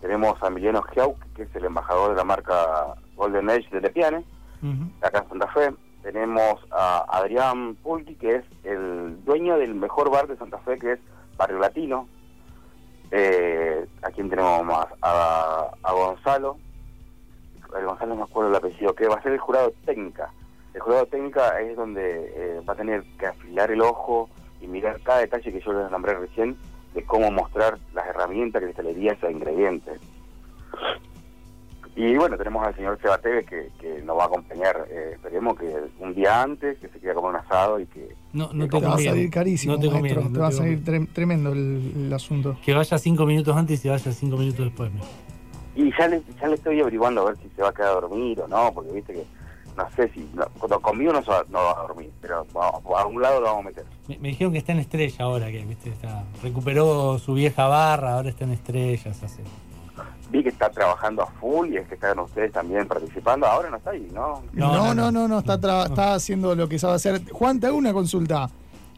[0.00, 4.18] Tenemos a Emiliano Giauk, que es el embajador de la marca Golden Age de Lepiane,
[4.62, 4.84] Ujú.
[5.00, 5.70] de acá en Santa Fe.
[6.02, 10.92] Tenemos a Adrián Pulqui, que es el dueño del mejor bar de Santa Fe, que
[10.92, 10.98] es
[11.36, 12.08] Barrio Latino.
[13.12, 14.86] Eh, ¿A quién tenemos más?
[15.00, 16.56] A, Gonzalo.
[17.78, 20.32] El Gonzalo no me acuerdo el apellido, que va a ser el jurado técnica.
[20.74, 24.28] El jurado técnica es donde eh, va a tener que afilar el ojo
[24.60, 26.56] y mirar cada detalle que yo les nombré recién
[26.94, 30.00] de cómo mostrar las herramientas, cristalerías e ingredientes.
[31.94, 35.58] Y bueno, tenemos al señor Seba Tevez que, que nos va a acompañar, eh, esperemos
[35.58, 38.14] que un día antes, que se quiera comer un asado y que...
[38.32, 40.22] No, no Te te Te va a salir carísimo, No te maestro.
[40.22, 42.56] conviene, te va a salir tre- tremendo el, el asunto.
[42.64, 44.90] Que vaya cinco minutos antes y se vaya cinco minutos después.
[45.76, 48.00] Y ya le, ya le estoy averiguando a ver si se va a quedar a
[48.00, 49.24] dormir o no, porque viste que
[49.76, 50.26] no sé si...
[50.34, 53.40] No, cuando conmigo no, se va, no va a dormir, pero vamos, a algún lado
[53.40, 53.84] lo vamos a meter.
[54.08, 55.90] Me, me dijeron que está en estrella ahora, que ¿viste?
[55.90, 59.22] Está, recuperó su vieja barra, ahora está en estrellas.
[59.22, 59.42] Hace.
[60.32, 63.46] Vi que está trabajando a full y es que están ustedes también participando.
[63.46, 64.42] Ahora no está ahí, ¿no?
[64.52, 67.20] No, No, no, no, no, no, está, tra- está haciendo lo que sabe hacer.
[67.30, 68.48] Juan, te hago una consulta.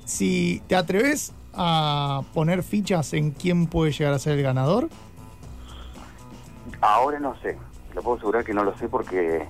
[0.04, 4.88] Si te atreves a poner fichas en quién puede llegar a ser el ganador,
[6.80, 7.56] Ahora no sé.
[7.94, 9.46] le puedo asegurar que no lo sé porque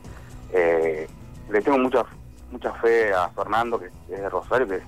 [0.52, 1.08] eh,
[1.50, 2.04] le tengo mucha
[2.50, 4.80] mucha fe a Fernando, que es de Rosario, que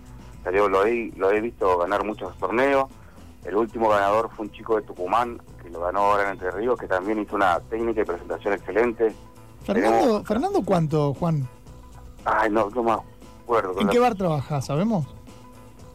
[0.44, 2.88] salió, lo he, lo he visto ganar muchos torneos.
[3.44, 6.79] El último ganador fue un chico de Tucumán, que lo ganó ahora en Entre Ríos,
[6.79, 9.12] que también hizo una técnica y presentación excelente.
[9.64, 11.48] Fernando, Tenemos- Fernando ¿cuánto, Juan?
[12.24, 13.81] Ay, no, no me acuerdo.
[13.81, 15.07] ¿En qué bar trabajas, sabemos?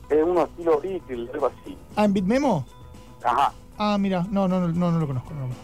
[0.09, 1.77] Es uno estilo Beatle, algo así.
[1.95, 2.65] Ah, en Bitmemo.
[3.23, 5.33] Ajá, Ah, mira, no, no, no, no, no lo conozco.
[5.33, 5.63] No lo conozco.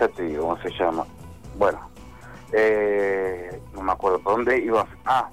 [0.00, 1.06] ya te digo cómo se llama.
[1.56, 1.78] Bueno,
[2.52, 4.84] eh, no me acuerdo por dónde iba.
[5.04, 5.30] Ah,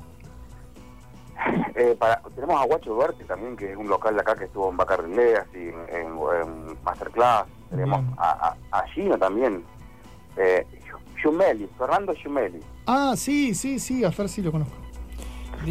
[1.75, 4.69] eh, para, tenemos a Guacho Duarte también, que es un local de acá que estuvo
[4.69, 7.47] en Bacarrilé, así en, en- en Masterclass.
[7.75, 9.63] Tenemos a, a, a Gino también.
[10.37, 10.65] Eh,
[11.21, 12.59] Giumelli, Fernando Giumelli.
[12.85, 14.75] Ah, sí, sí, sí, a Fer sí lo conozco.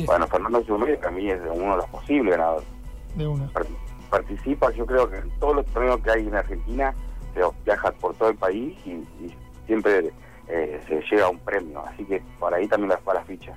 [0.07, 2.67] Bueno, Fernando Giumelli para mí es uno de los posibles ganadores.
[3.15, 3.47] De una.
[3.53, 3.69] Part-
[4.11, 6.95] participa, yo creo que en todos los torneos que hay en Argentina,
[7.35, 9.35] se viaja por todo el país y, y
[9.67, 10.13] siempre
[10.49, 13.55] eh, se llega a un premio, así que por ahí también las va la ficha.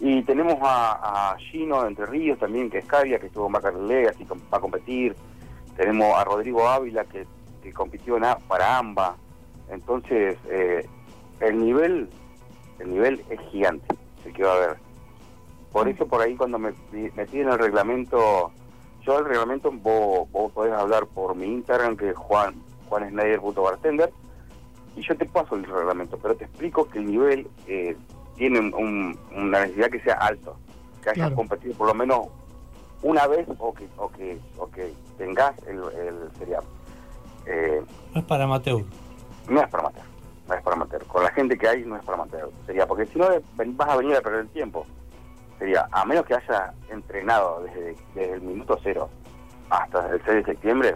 [0.00, 3.52] Y tenemos a, a Gino de Entre Ríos también, que es Cavia, que estuvo en
[3.52, 5.14] Bacarle, así que va a competir.
[5.76, 7.26] Tenemos a Rodrigo Ávila, que,
[7.64, 9.16] que compitió en para AMBA.
[9.70, 10.86] Entonces, eh,
[11.40, 12.08] el nivel
[12.78, 13.86] el nivel es gigante,
[14.24, 14.76] el que va a haber.
[15.72, 18.52] Por eso por ahí cuando me, me piden el reglamento,
[19.04, 22.54] yo el reglamento vos, vos podés hablar por mi Instagram que es Juan,
[22.88, 24.12] Juan Snyder.bartender
[24.96, 27.96] y yo te paso el reglamento, pero te explico que el nivel eh,
[28.36, 30.56] tiene un- una necesidad que sea alto,
[31.02, 31.36] que hayas Claro.
[31.36, 32.26] competido por lo menos
[33.02, 36.62] una vez o que o que, o que tengas el, el serial.
[37.46, 37.82] Eh,
[38.14, 38.82] No es para amateur.
[39.48, 40.04] no es para amateur,
[40.48, 41.04] no es para amateur.
[41.06, 42.50] Con la gente que hay no es para amateur.
[42.66, 43.26] Sería, porque si no
[43.74, 44.86] vas a venir a perder el tiempo.
[45.58, 49.08] Sería, a menos que haya entrenado desde, desde el minuto cero
[49.70, 50.94] hasta el 6 de septiembre,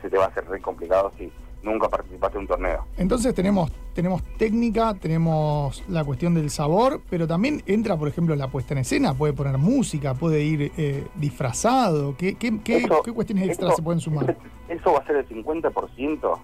[0.00, 2.84] se te va a hacer re complicado si nunca participaste en un torneo.
[2.96, 8.48] Entonces tenemos, tenemos técnica, tenemos la cuestión del sabor, pero también entra, por ejemplo, la
[8.48, 12.16] puesta en escena, puede poner música, puede ir eh, disfrazado.
[12.16, 14.36] ¿Qué, qué, qué- Eso- qué cuestiones extras eso- se pueden sumar?
[14.68, 16.38] Eso va a ser el 50%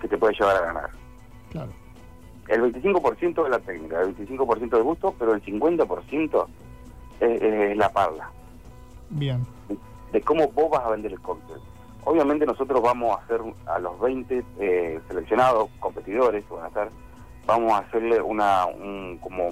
[0.00, 0.90] que te puede llevar a ganar.
[1.50, 1.72] Claro.
[2.48, 6.46] El 25% es la técnica, el 25% del gusto, pero el 50%
[7.20, 8.30] es, es la parla.
[9.10, 9.44] Bien.
[10.12, 11.58] de cómo vos vas a vender el cóctel.
[12.04, 16.88] Obviamente nosotros vamos a hacer a los 20 eh, seleccionados, competidores, que van a estar,
[17.46, 19.50] vamos a hacerle una, un, como,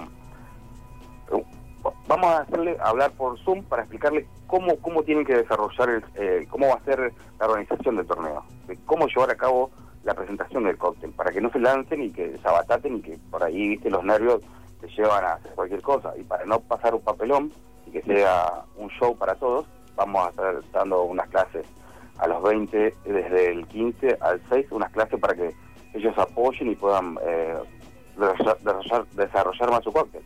[2.07, 6.47] vamos a hacerle hablar por Zoom para explicarle cómo, cómo tienen que desarrollar, el, eh,
[6.49, 9.69] cómo va a ser la organización del torneo, de cómo llevar a cabo
[10.03, 13.17] la presentación del cóctel, para que no se lancen y que se abataten y que
[13.29, 14.41] por ahí, viste, los nervios
[14.81, 16.13] te llevan a hacer cualquier cosa.
[16.17, 17.51] Y para no pasar un papelón
[17.85, 21.65] y que sea un show para todos, vamos a estar dando unas clases
[22.19, 25.53] a los 20, desde el 15 al 6, unas clases para que
[25.93, 27.55] ellos apoyen y puedan eh,
[28.17, 30.21] desarrollar, desarrollar- más su cóctel.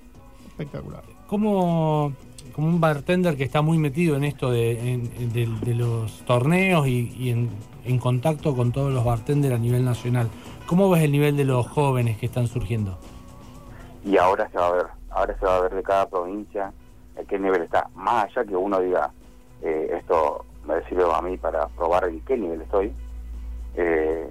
[0.47, 1.03] Espectacular.
[1.27, 2.13] Como,
[2.53, 6.19] como un bartender que está muy metido en esto de, en- en- de- de los
[6.25, 7.49] torneos y, y en,
[7.85, 10.29] en contacto con todos los bartenders a nivel nacional,
[10.67, 12.97] ¿cómo ves el nivel de los jóvenes que están surgiendo?
[14.05, 16.73] y ahora se va a ver, ahora se va a ver de cada provincia
[17.15, 19.11] en qué nivel está, más allá que uno diga
[19.61, 22.91] eh, esto me sirve a mí para probar en qué nivel estoy,
[23.75, 24.29] eh,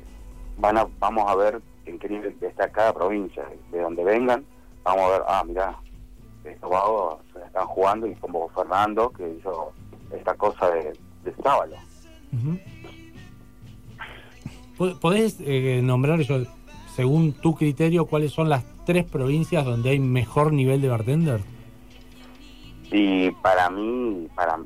[0.59, 4.45] van a, vamos a ver en qué nivel está cada provincia, de donde vengan,
[4.85, 5.77] vamos a ver, ah, mirá,
[6.45, 9.73] estos vagos se están jugando y como Fernando que hizo
[10.13, 10.93] esta cosa de,
[11.25, 11.75] de sábado.
[12.33, 12.59] Ujú.
[14.77, 16.39] Po- ¿Podés eh, nombrar, yo,
[16.95, 21.41] según tu criterio, cuáles son las tres provincias donde hay mejor nivel de bartender?
[22.91, 24.59] Y para mí, para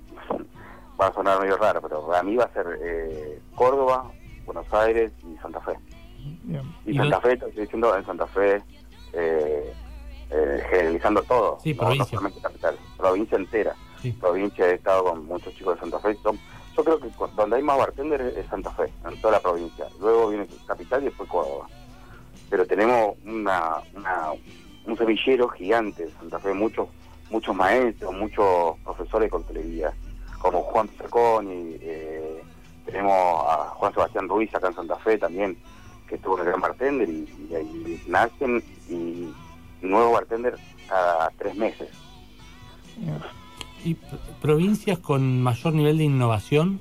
[1.00, 4.10] va a sonar medio raro, pero para mí va a ser eh, Córdoba,
[4.44, 5.74] Buenos Aires y Santa Fe.
[6.44, 6.62] Bien.
[6.84, 8.62] Y, ¿Y Santa Fe, estoy diciendo en Santa Fe,
[9.12, 9.72] eh,
[10.30, 13.74] eh, generalizando todo, Sí, no, solamente capital, provincia entera.
[14.02, 14.12] Sí.
[14.12, 16.14] Provincia, he estado con muchos chicos de Santa Fe.
[16.22, 16.38] son-
[16.76, 19.86] yo creo que donde hay más bartender es Santa Fe, en toda la provincia.
[19.98, 21.66] Luego viene capital y después Córdoba.
[22.50, 24.32] Pero tenemos una, una-
[24.86, 26.88] un semillero gigante en Santa Fe, muchos
[27.30, 29.92] muchos maestros, muchos profesores de coctelería,
[30.38, 32.42] como Juan Cerconi, eh,
[32.84, 35.56] tenemos a Juan Sebastián Ruiz acá en Santa Fe también,
[36.08, 39.28] que estuvo en el Gran Bartender y, y ahí nacen y
[39.82, 40.56] nuevo bartender
[40.88, 41.88] cada tres meses.
[43.84, 43.96] ¿Y
[44.40, 46.80] provincias con mayor nivel de innovación?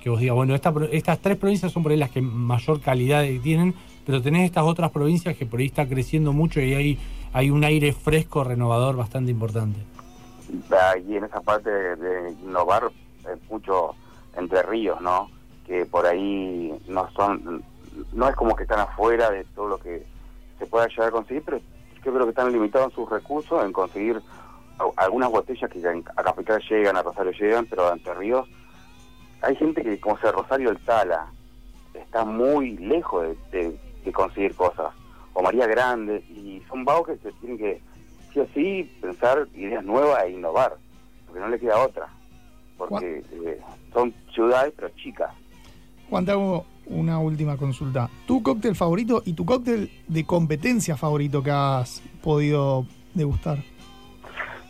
[0.00, 3.24] Que vos digas, bueno, esta estas tres provincias son por ahí las que mayor calidad
[3.42, 6.98] tienen, pero tenés estas otras provincias que por ahí está creciendo mucho y hay,
[7.32, 9.80] hay un aire fresco, renovador bastante importante.
[10.70, 12.84] Ahí en esa parte de, innovar
[13.28, 13.94] eh, mucho
[14.36, 15.30] entre ríos, ¿no?
[15.66, 17.64] Que por ahí no son,
[18.12, 20.04] no es como que están afuera de todo lo que
[20.58, 21.58] se pueda llegar a conseguir, pero
[22.04, 24.20] yo creo que están limitados sus recursos en conseguir
[24.96, 28.46] algunas botellas que en- a Capital llegan, a Rosario llegan, pero Entre Ríos
[29.42, 31.26] hay gente que, como sea Rosario el Tala,
[31.94, 34.92] está muy lejos de, de- de conseguir cosas,
[35.34, 37.80] o María Grande, y son vagos que se tienen que,
[38.36, 40.76] sí o sí, pensar ideas nuevas e innovar,
[41.26, 42.08] porque no le queda otra,
[42.76, 43.60] porque eh,
[43.92, 45.30] son ciudades, pero chicas.
[46.10, 48.08] Juan, te hago una última consulta.
[48.26, 53.58] ¿Tu cóctel favorito y tu cóctel de competencia favorito que has podido degustar?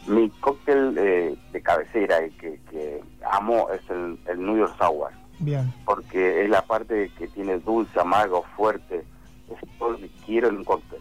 [0.07, 3.01] Mi cóctel eh, de cabecera, el que, que
[3.31, 5.11] amo, es el, el New York Sour.
[5.39, 5.71] Bien.
[5.85, 9.05] porque es la parte que tiene dulce, amargo, fuerte.
[9.51, 11.01] Es todo lo que quiero en un cóctel.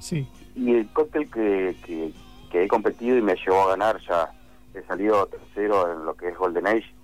[0.00, 0.26] Sí.
[0.54, 4.32] Y el cóctel que, que, he competido y me llevó a ganar, ya
[4.74, 6.94] he salido tercero en lo que es Golden Age,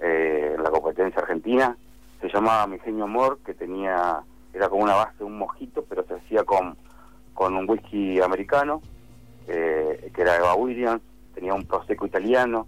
[0.00, 1.76] eh, en la competencia argentina,
[2.20, 6.14] se llamaba Mi Genio Amor, que tenía, era como una base un mojito, pero se
[6.14, 6.76] hacía con,
[7.34, 8.80] con un whisky americano,
[9.46, 11.02] eh, que era Eva Williams,
[11.34, 12.66] tenía un prosecco italiano,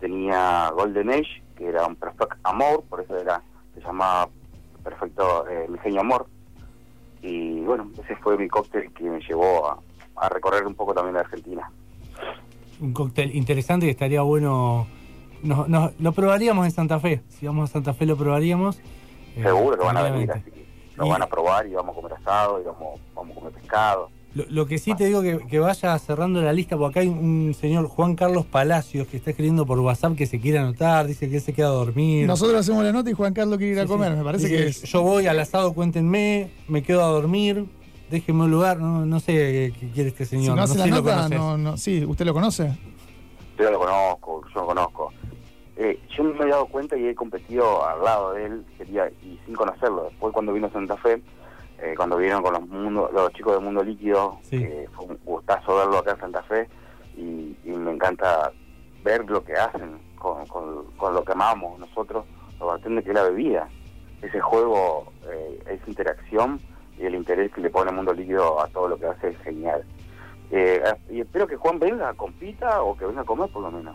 [0.00, 3.42] tenía Golden Age, que era un Perfect Amor, por eso era
[3.74, 4.28] se llamaba
[4.82, 6.26] Perfecto eh, Mi Genio Amor.
[7.22, 9.78] Y bueno, ese fue mi cóctel que me llevó a,
[10.16, 11.70] a recorrer un poco también la Argentina.
[12.80, 14.86] Un cóctel interesante que estaría bueno.
[15.42, 17.22] No, no, lo probaríamos en Santa Fe.
[17.28, 18.78] Si vamos a Santa Fe lo probaríamos.
[19.36, 21.96] Eh, Seguro que van a venir, así que lo Y- van a probar y vamos
[21.96, 24.10] a comer asado y vamos, vamos a comer pescado.
[24.34, 27.08] Lo, lo que sí te digo que, que vaya cerrando la lista, porque acá hay
[27.08, 31.28] un señor Juan Carlos Palacios que está escribiendo por WhatsApp que se quiere anotar, dice
[31.30, 32.26] que él se queda a dormir.
[32.26, 34.12] Nosotros hacemos la nota y Juan Carlos quiere ir a comer.
[34.12, 34.18] sí.
[34.18, 34.82] Me parece Dice, que es.
[34.82, 37.64] Yo voy al asado, cuéntenme, me quedo a dormir,
[38.10, 40.56] déjenme un lugar, no, no sé qué, quiere este Si señor.
[40.56, 41.38] no hace la si nota, conoces.
[41.38, 41.76] no, no.
[41.78, 42.76] Sí, ¿usted lo conoce?
[43.58, 45.12] Yo lo conozco, yo lo conozco.
[45.76, 49.08] Eh, yo no me he dado cuenta y he competido al lado de él quería
[49.22, 50.04] y sin conocerlo.
[50.10, 51.22] Después cuando vino a Santa Fe,
[51.80, 54.56] eh, cuando vinieron con los mundo, los chicos de Mundo Líquido, Sí.
[54.62, 56.68] eh, fue un gustazo verlo acá en Santa Fe
[57.16, 58.52] y, y me encanta
[59.04, 62.24] ver lo que hacen con, con- con lo que amamos nosotros,
[62.58, 63.68] los bartenders, que es la bebida.
[64.22, 66.60] Ese juego, eh, esa interacción
[66.98, 69.84] y el interés que le pone Mundo Líquido a todo lo que hace es genial.
[70.50, 73.94] Eh, y espero que Juan venga, compita o que venga a comer por lo menos.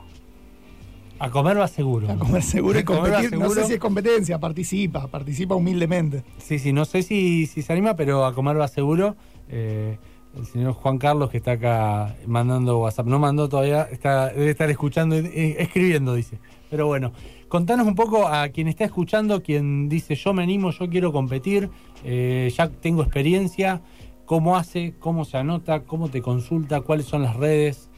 [1.20, 2.10] A comer va seguro.
[2.12, 3.32] A comer seguro y competir.
[3.34, 3.68] No sé seguro.
[3.68, 6.24] si es competencia, participa, participa humildemente.
[6.38, 9.16] Sí, sí, no sé si, si se anima, pero a comer va seguro.
[9.50, 9.98] Eh,
[10.38, 14.70] el señor Juan Carlos que está acá mandando WhatsApp, no mandó todavía, está, debe estar
[14.70, 16.40] escuchando, eh, escribiendo, dice.
[16.70, 17.12] Pero bueno,
[17.48, 21.70] contanos un poco a quien está escuchando, quien dice yo me animo, yo quiero competir,
[22.04, 23.82] eh, ya tengo experiencia,
[24.26, 27.90] cómo hace, cómo se anota, cómo te consulta, cuáles son las redes.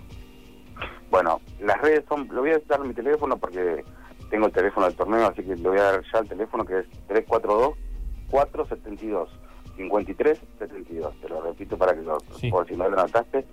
[1.16, 3.86] Bueno, las redes son, le voy a dar mi teléfono porque
[4.30, 6.80] tengo el teléfono del torneo, así que le voy a dar ya el teléfono que
[6.80, 6.86] es
[8.30, 11.14] 342-472-5372.
[11.22, 12.50] Te lo repito para que lo, Sí.
[12.52, 13.46] por si no lo anotaste,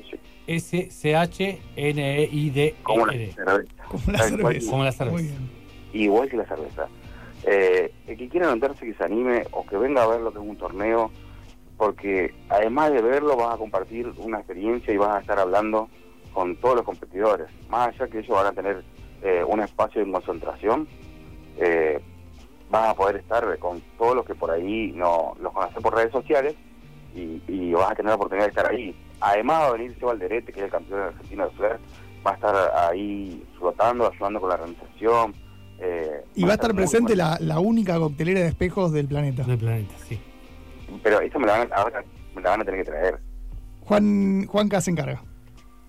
[0.46, 2.74] S-C-H-N-E-I-D-E-R.
[2.84, 3.84] como la cerveza.
[3.88, 4.70] Como la cerveza.
[4.70, 5.34] Como la cerveza.
[5.92, 6.87] Igual que la cerveza.
[7.46, 10.38] Eh, el que quiera anotarse, que se anime o que venga a ver lo que
[10.38, 11.11] es un torneo,
[11.76, 15.88] porque además de verlo vas a compartir una experiencia y vas a estar hablando
[16.33, 17.48] con todos los competidores.
[17.68, 18.85] Más allá que ellos van a tener
[19.22, 20.88] eh, un espacio de concentración,
[21.59, 22.00] eh,
[22.70, 26.12] vas a poder estar con todos los que por ahí no los conoces por redes
[26.12, 26.54] sociales
[27.14, 28.96] y, y vas a tener la oportunidad de estar ahí.
[29.20, 31.78] Además va a venir Seba Alderete, que es el campeón argentino de flair,
[32.26, 35.43] va a estar ahí flotando, ayudando con la organización.
[35.80, 39.42] Eh, Y va a estar presente la, la única coctelera de espejos del planeta.
[39.44, 40.18] Del planeta, sí.
[41.02, 43.18] Pero eso me la, van a, ahora me la van a tener que traer.
[43.80, 45.22] Juan, Juanca se encarga.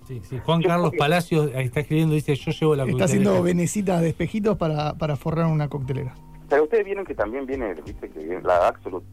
[0.08, 0.38] Sí, sí.
[0.44, 3.56] Juan Carlos Palacios está escribiendo, dice yo llevo la Está haciendo coctelera".
[3.56, 6.14] venecitas de espejitos para, para forrar una coctelera.
[6.48, 9.06] Pero ustedes vieron que también viene, viste, que viene la Absolute,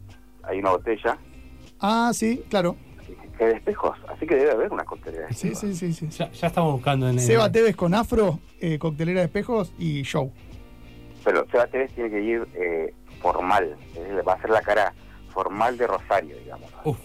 [0.42, 1.16] hay una botella
[1.80, 2.76] Ah, sí, claro.
[3.38, 5.28] que, de espejos, así que debe haber una coctelera.
[5.28, 5.78] de Sí, espejos.
[5.78, 6.18] sí, sí, sí.
[6.18, 7.20] Ya, ya estamos buscando en el.
[7.20, 10.30] Seba Tevez con afro, eh, coctelera de espejos y show.
[11.24, 14.92] Pero Seba Tevez tiene que ir eh, formal, decir, va a ser la cara
[15.32, 16.70] formal de Rosario, digamos.
[16.84, 16.98] Uf,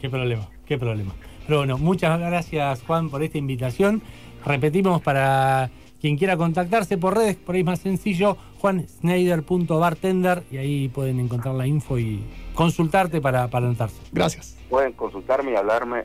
[0.00, 1.12] qué problema, qué problema.
[1.46, 4.02] Pero bueno, muchas gracias Juan por esta invitación.
[4.44, 10.88] Repetimos para quien quiera contactarse por redes, por ahí es más sencillo, juansneider.bartender y ahí
[10.88, 14.00] pueden encontrar la info y consultarte para, para anotarse.
[14.12, 14.56] Gracias.
[14.70, 16.04] Pueden consultarme y hablarme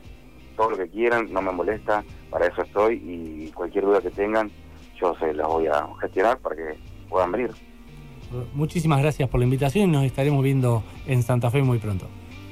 [0.56, 4.50] todo lo que quieran, no me molesta, para eso estoy y cualquier duda que tengan,
[5.00, 7.50] yo se las voy a gestionar para que puedan venir.
[8.54, 12.06] Muchísimas gracias por la invitación y nos estaremos viendo en Santa Fe muy pronto.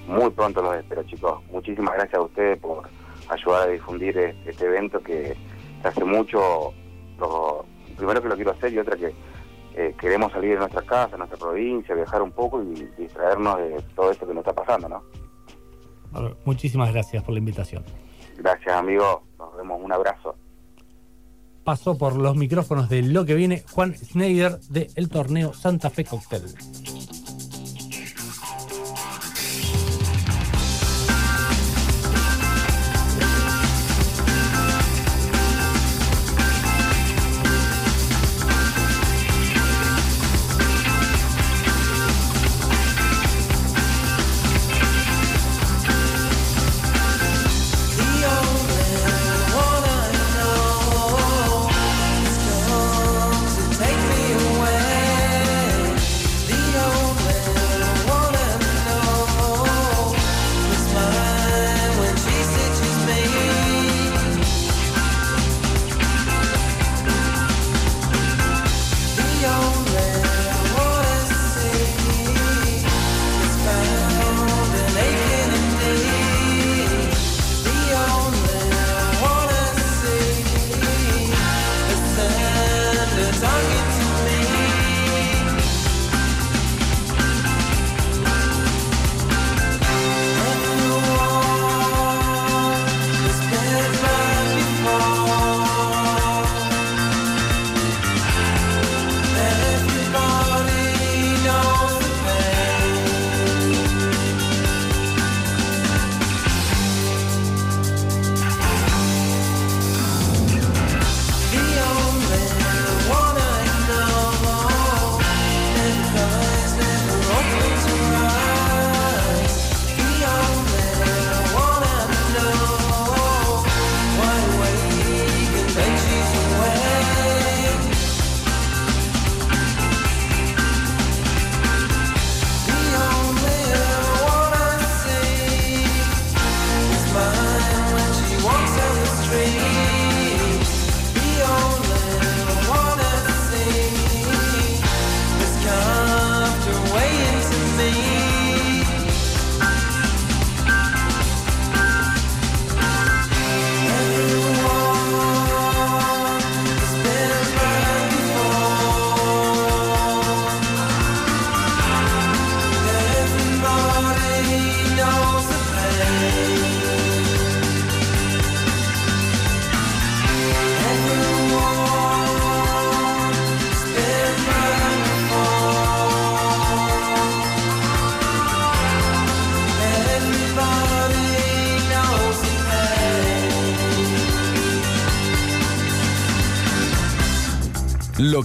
[0.07, 1.41] Muy pronto los espero, chicos.
[1.51, 2.89] Muchísimas gracias a ustedes por
[3.29, 5.35] ayudar a difundir este evento que
[5.83, 6.73] hace mucho
[7.19, 7.65] lo,
[7.97, 9.13] primero que lo quiero hacer y otra que
[9.77, 14.11] eh, queremos salir de nuestra casa, nuestra provincia, viajar un poco y distraernos de todo
[14.11, 15.03] esto que nos está pasando, ¿no?
[16.13, 17.83] Bueno, muchísimas gracias por la invitación.
[18.37, 19.25] Gracias, amigo.
[19.39, 19.81] Nos vemos.
[19.83, 20.37] Un abrazo.
[21.65, 26.43] Pasó por los micrófonos de lo que viene Juan Schneider del torneo Santa Fe Cocktail.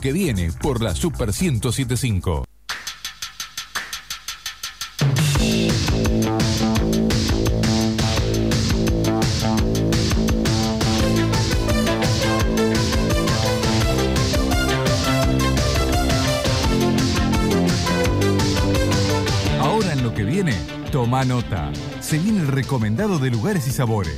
[0.02, 2.45] Que viene por la Super 1075.
[19.60, 20.54] Ahora en lo que viene,
[20.93, 21.74] toma nota.
[22.00, 24.16] Se viene el recomendado de lugares y sabores.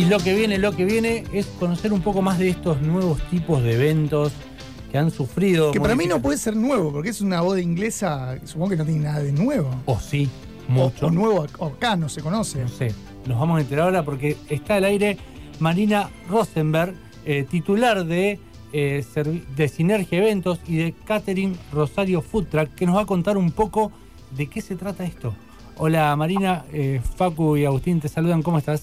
[0.00, 3.20] Y lo que viene, lo que viene es conocer un poco más de estos nuevos
[3.28, 4.32] tipos de eventos
[4.90, 5.72] que han sufrido.
[5.72, 8.84] Que para mí no puede ser nuevo, porque es una boda inglesa, supongo que no
[8.86, 9.70] tiene nada de nuevo.
[9.84, 10.30] O sí,
[10.68, 11.06] O, mucho.
[11.08, 12.62] o nuevo ac- acá, no se conoce.
[12.62, 12.94] No sé,
[13.26, 15.18] nos vamos a enterar ahora porque está al aire
[15.58, 16.94] Marina Rosenberg,
[17.26, 18.40] eh, titular de,
[18.72, 19.04] eh,
[19.54, 23.50] de Sinergia Eventos y de Catering Rosario Food Truck, que nos va a contar un
[23.50, 23.92] poco
[24.34, 25.34] de qué se trata esto.
[25.76, 28.82] Hola Marina, eh, Facu y Agustín te saludan, ¿cómo estás?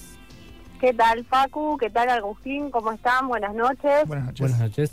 [0.80, 1.76] ¿Qué tal, Facu?
[1.78, 2.70] ¿Qué tal, Agustín?
[2.70, 3.26] ¿Cómo están?
[3.28, 4.06] Buenas noches.
[4.06, 4.40] Buenas noches.
[4.40, 4.92] Buenas noches.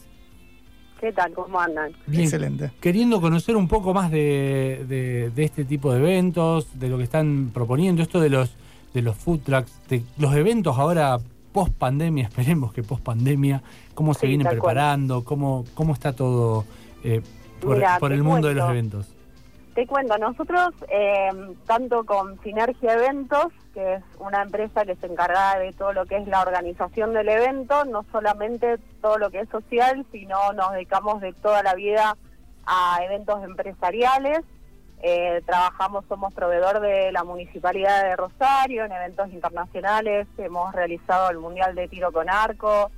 [0.99, 1.33] ¿Qué tal?
[1.33, 1.91] ¿Cómo andan?
[2.07, 2.71] Bien, Excelente.
[2.79, 7.03] Queriendo conocer un poco más de, de- de este tipo de eventos, de lo que
[7.03, 8.55] están proponiendo, esto de los
[8.93, 11.17] de los food trucks, de los eventos ahora
[11.51, 13.61] post pandemia, esperemos que post pandemia,
[13.93, 14.55] cómo se Sí, vienen cual.
[14.55, 16.63] preparando, cómo, cómo está todo
[17.03, 17.21] eh,
[17.99, 19.07] por, el mundo de los eventos.
[19.75, 21.29] Te cuento, nosotros, eh,
[21.67, 26.15] tanto con Sinergia Eventos, que es una empresa que se encarga de todo lo que
[26.15, 31.19] es la organización del evento, no solamente todo lo que es social, sino nos dedicamos
[31.19, 32.15] de toda la vida
[32.65, 34.45] a eventos empresariales.
[35.03, 41.39] Eh, trabajamos, somos proveedor de la Municipalidad de Rosario en eventos internacionales, hemos realizado el
[41.39, 42.91] Mundial de Tiro con Arco,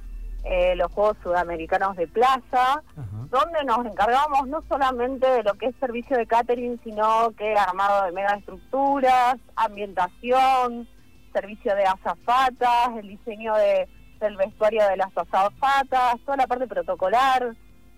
[0.43, 2.81] eh, los Juegos Sudamericanos de Plaza,
[3.29, 8.05] donde nos encargamos no solamente de lo que es servicio de catering, sino que armado
[8.05, 10.87] de megaestructuras, ambientación,
[11.33, 13.87] servicio de azafatas, el diseño de,
[14.19, 17.55] del vestuario de las azafatas, toda la parte protocolar.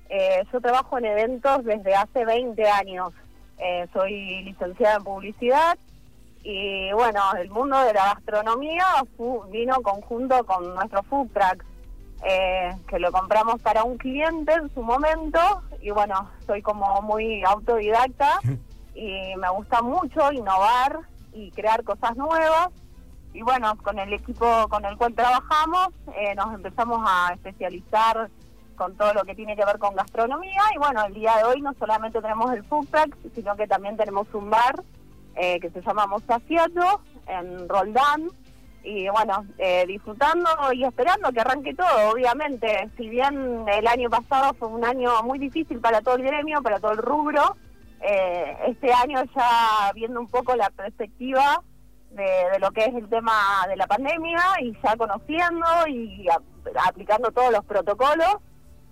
[0.09, 3.13] Eh, yo trabajo en eventos desde hace 20 años.
[3.59, 5.77] Eh, soy licenciada en publicidad
[6.43, 8.85] y bueno, el mundo de la gastronomía
[9.51, 11.63] vino conjunto con nuestro food truck,
[12.23, 15.39] eh, que lo compramos para un cliente en su momento
[15.81, 18.39] y bueno, soy como muy autodidacta
[18.95, 20.99] y me gusta mucho innovar
[21.31, 22.69] y crear cosas nuevas.
[23.33, 28.29] Y bueno, con el equipo con el cual trabajamos eh, nos empezamos a especializar
[28.75, 31.61] con todo lo que tiene que ver con gastronomía y bueno, el día de hoy
[31.61, 34.83] no solamente tenemos el food truck, sino que también tenemos un bar
[35.35, 38.29] eh, que se llama Mozafiato en Roldán
[38.83, 44.53] y bueno, eh, disfrutando y esperando que arranque todo, obviamente, si bien el año pasado
[44.53, 47.57] fue un año muy difícil para todo el gremio, para todo el rubro,
[48.01, 51.61] eh, este año ya viendo un poco la perspectiva
[52.11, 56.27] de, de lo que es el tema de la pandemia y ya conociendo y
[56.87, 58.37] aplicando todos los protocolos,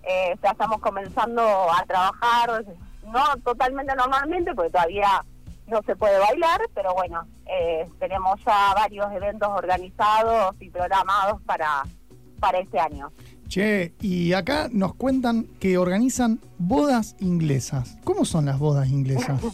[0.03, 2.63] eh, ya estamos comenzando a trabajar,
[3.03, 5.23] no totalmente normalmente, porque todavía
[5.67, 11.83] no se puede bailar, pero bueno, eh, tenemos ya varios eventos organizados y programados para,
[12.39, 13.11] para este año.
[13.47, 17.97] Che, y acá nos cuentan que organizan bodas inglesas.
[18.03, 19.41] ¿Cómo son las bodas inglesas?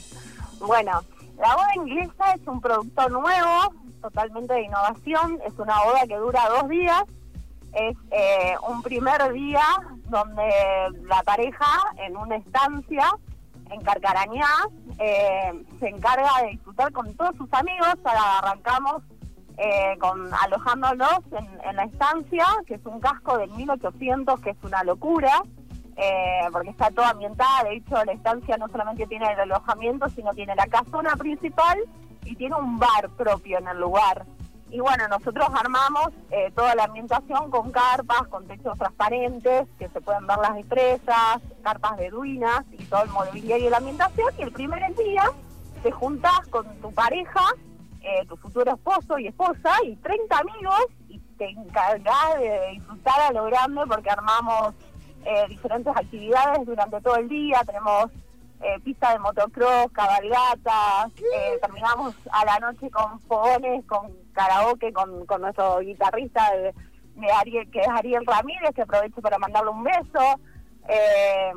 [0.65, 1.03] Bueno,
[1.37, 6.41] la boda inglesa es un producto nuevo, totalmente de innovación, es una boda que dura
[6.57, 7.03] dos días,
[7.73, 9.65] es eh, un primer día
[10.07, 10.49] donde
[11.05, 11.65] la pareja
[11.97, 13.13] en una estancia
[13.73, 14.47] en Carcarañá
[14.99, 19.03] eh, se encarga de disfrutar con todos sus amigos, ahora arrancamos
[19.57, 24.83] eh, con alojándolos en, la estancia, que es un casco del 1800, que es una
[24.83, 25.43] locura,
[25.95, 27.65] eh, porque está todo ambientada.
[27.65, 31.77] De hecho, la estancia no solamente tiene el alojamiento, sino tiene la casona principal
[32.25, 34.25] y tiene un bar propio en el lugar.
[34.73, 40.01] Y bueno, nosotros armamos eh, toda la ambientación con carpas, con techos transparentes, que se
[40.01, 44.33] pueden ver las estrellas, carpas beduinas y todo el mobiliario y la ambientación.
[44.39, 45.25] Y el primer día
[45.83, 47.41] te juntás con tu pareja,
[48.01, 53.31] eh, tu futuro esposo y esposa, y 30 amigos, y te encargás de disfrutar a
[53.31, 54.73] lo grande porque armamos
[55.23, 57.61] eh, diferentes actividades durante todo el día.
[57.63, 58.05] Tenemos
[58.63, 65.25] eh, pista de motocross, cabalgatas, eh, terminamos a la noche con fogones, con karaoke, con,
[65.25, 66.73] con nuestro guitarrista de,
[67.21, 70.39] de Ariel, que es Ariel Ramírez, que aprovecho para mandarle un beso.
[70.87, 71.51] Eh,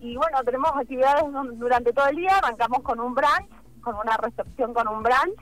[0.00, 3.48] y bueno, tenemos actividades du- durante todo el día, arrancamos con un brunch,
[3.82, 5.40] con una recepción con un brunch,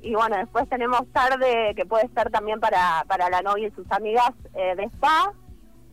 [0.00, 3.90] y bueno, después tenemos tarde que puede estar también para, para la novia y sus
[3.90, 5.32] amigas eh, de spa.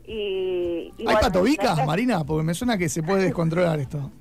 [0.03, 2.24] Y, y ¿Hay bueno, patobicas, Marina?
[2.26, 4.12] Porque me suena que se puede descontrolar esto.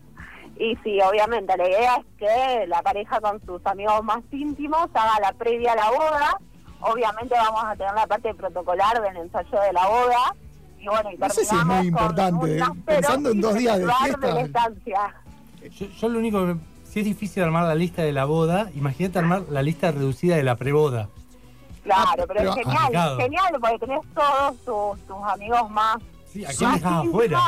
[0.60, 5.18] Y sí, obviamente, la idea es que la pareja con sus amigos más íntimos haga
[5.20, 6.38] la previa a la boda.
[6.80, 10.36] Obviamente vamos a tener la parte protocolar del ensayo de la boda.
[10.78, 12.62] Y bueno, y No sé si es muy importante, ¿eh?
[12.84, 14.34] Pensando en dos días de fiesta.
[14.34, 15.14] de estancia.
[15.70, 16.56] Yo, yo lo único que.
[16.84, 20.42] Si es difícil armar la lista de la boda, imagínate armar la lista reducida de
[20.42, 21.08] la preboda.
[21.84, 24.56] Claro, pero, pero es genial, genial, porque tenés todos
[24.98, 25.98] tus, tus amigos más,
[26.32, 27.38] Sí, ¿a quién más dejás íntimos, afuera?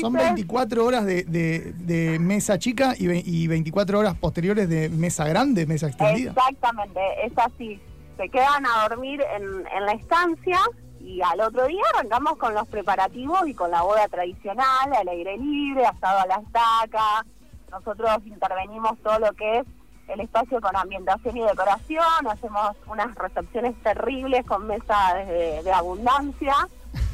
[0.00, 4.88] Son 24 horas de, de- de mesa chica y, ve- y 24 horas posteriores de
[4.88, 6.30] mesa grande, mesa extendida.
[6.30, 7.80] Exactamente, es así.
[8.16, 10.58] Se quedan a dormir en, en la estancia
[11.00, 15.36] y al otro día arrancamos con los preparativos y con la boda tradicional, al aire
[15.36, 17.26] libre, asado a la estaca.
[17.70, 19.66] Nosotros intervenimos todo lo que es
[20.08, 26.54] el espacio con ambientación y decoración, hacemos unas recepciones terribles con mesas de, de abundancia,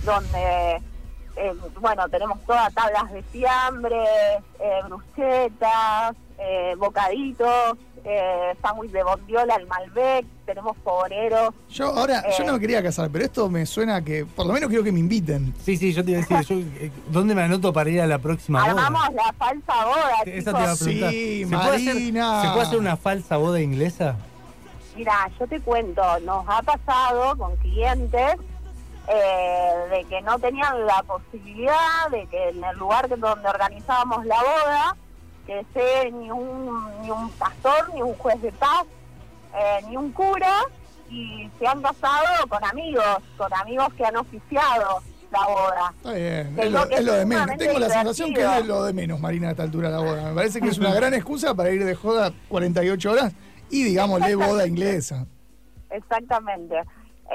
[0.05, 0.83] donde
[1.39, 4.03] eh, bueno, tenemos todas tablas de fiambre,
[4.59, 11.55] eh, bruschetas, eh, bocaditos, eh, sándwich de bondiola al Malbec, tenemos fogoneros.
[11.69, 14.69] Yo ahora, yo no me quería casar, pero esto me suena que por lo menos
[14.69, 15.55] quiero que me inviten.
[15.65, 18.07] Sí, sí, yo te iba a decir, yo, eh, ¿dónde me anoto para ir a
[18.07, 18.87] la próxima boda?
[18.87, 21.11] Armamos la falsa boda, Esa te iba a preguntar.
[21.11, 22.43] Sí, ¿Se puede, hacer, Marina.
[22.43, 24.17] ¿Se puede hacer una falsa boda inglesa?
[24.97, 28.37] Mira, yo te cuento, nos ha pasado con clientes
[29.11, 34.37] eh, de que no tenían la posibilidad de que en el lugar donde organizábamos la
[34.37, 34.97] boda,
[35.47, 38.85] que esté ni un, ni un pastor, ni un juez de paz,
[39.55, 40.61] eh, ni un cura,
[41.09, 45.95] y se han casado con amigos, con amigos que han oficiado la boda.
[45.97, 47.57] Está bien, es lo, que es lo de menos.
[47.57, 50.29] Tengo la sensación que es lo de menos, Marina, a esta altura de la boda.
[50.29, 53.33] Me parece que es una gran excusa para ir de joda 48 horas
[53.71, 55.27] y digámosle boda inglesa.
[55.91, 56.83] Exactamente.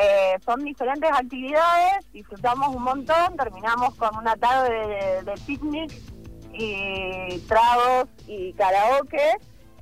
[0.02, 5.92] Eh, son diferentes actividades, disfrutamos un montón, terminamos con una tarde de, de picnic
[6.54, 9.22] y tragos y karaoke.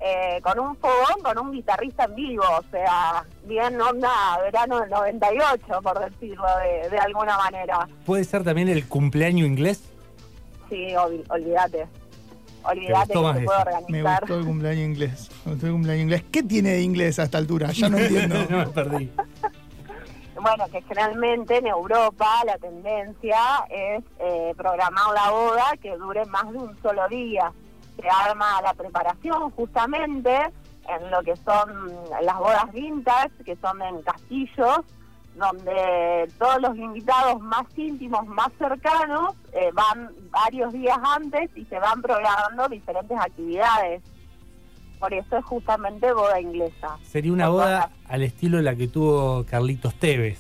[0.04, 4.10] eh, con un fogón, con un guitarrista en vivo, o sea, bien onda
[4.44, 7.88] verano del 98, por decirlo de, de alguna manera.
[8.06, 9.84] ¿Puede ser también el cumpleaños inglés?
[10.70, 11.88] Sí, ol- olvídate.
[12.64, 13.52] Olvídate que se puede eso.
[13.90, 14.20] Me organizar.
[14.22, 15.30] gustó el cumpleaños inglés.
[15.46, 16.24] Me gustó el cumpleaños inglés.
[16.32, 17.72] ¿Qué tiene de inglés a esta altura?
[17.72, 18.36] Ya no entiendo.
[18.50, 19.12] no me perdí.
[20.42, 23.38] Bueno, que generalmente en Europa la tendencia
[23.70, 27.52] es eh, programar la boda que dure más de un solo día.
[27.96, 30.36] Se arma la preparación justamente
[30.88, 34.80] en lo que son las bodas vintage, que son en castillos,
[35.36, 41.78] donde todos los invitados más íntimos, más cercanos, eh, van varios días antes y se
[41.78, 44.02] van programando diferentes actividades.
[45.02, 46.98] Por eso es justamente boda inglesa.
[47.04, 50.40] Sería una boda al estilo de la que tuvo Carlitos Tevez.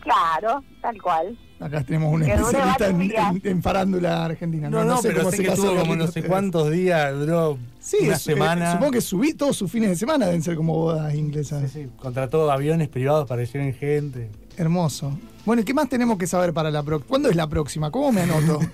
[0.00, 1.38] Claro, tal cual.
[1.60, 4.68] Acá tenemos un especialista en, en- en farándula argentina.
[4.70, 7.12] No, no, sé pero cómo sé se que casó tuvo como no sé cuántos días,
[7.18, 8.72] duró Sí, una es- eh, semana.
[8.72, 11.70] supongo que subí todos sus fines de semana deben ser como bodas inglesas.
[11.70, 14.30] Sí, sí, contrató aviones privados para que lleguen gente.
[14.56, 15.18] Hermoso.
[15.44, 17.08] Bueno, ¿y qué más tenemos que saber para la próxima?
[17.08, 17.90] ¿Cuándo es la próxima?
[17.90, 18.60] ¿Cómo me anoto?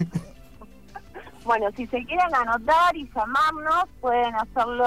[1.45, 4.87] Bueno, si se quieren anotar y llamarnos, pueden hacerlo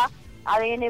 [0.46, 0.82] adn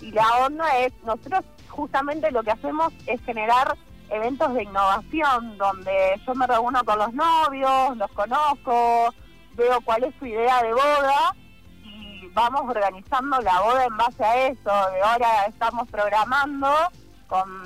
[0.00, 3.76] y la onda es, nosotros justamente lo que hacemos es generar
[4.10, 9.14] eventos de innovación, donde yo me reúno con los novios, los conozco,
[9.54, 11.34] veo cuál es su idea de boda
[11.84, 14.70] y vamos organizando la boda en base a eso.
[14.92, 16.68] De ahora estamos programando
[17.28, 17.62] con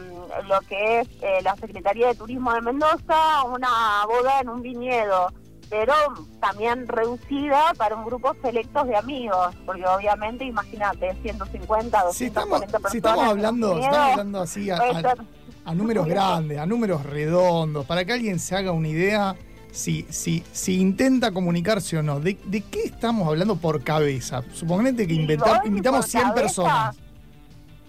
[0.46, 5.32] lo que es eh, la Secretaría de Turismo de Mendoza una boda en un viñedo
[5.70, 5.92] pero
[6.40, 12.60] también reducida para un grupo selectos de amigos, porque obviamente, imagínate, 150, 240 Si estamos,
[12.60, 12.90] personas.
[12.92, 14.76] si estamos hablando, estamos hablando así a,
[15.64, 19.34] a- números grandes, a números redondos, para que alguien se haga una idea
[19.72, 22.20] si, si, si intenta comunicarse o no.
[22.20, 24.42] ¿De, de qué estamos hablando por cabeza?
[24.52, 26.96] Suponete que inventa- invitamos por 100 cabeza, personas.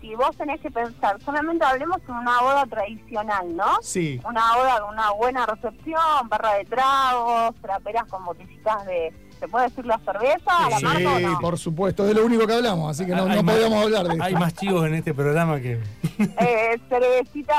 [0.05, 3.81] Si vos tenés que pensar, solamente hablemos de una boda tradicional, ¿no?
[3.81, 4.21] Sí.
[4.23, 9.11] Una boda con una buena recepción, barra de tragos, traperas con botellitas de...
[9.39, 10.69] ¿Se puede decir la cerveza?
[10.69, 11.39] ¿La Sí, marca o no?
[11.39, 13.83] por supuesto, es de lo único que hablamos, así que no, Hay no más- podíamos
[13.83, 14.39] hablar de Hay eso.
[14.39, 15.73] más chivos en este programa que.
[16.19, 17.57] eh, cervecitas,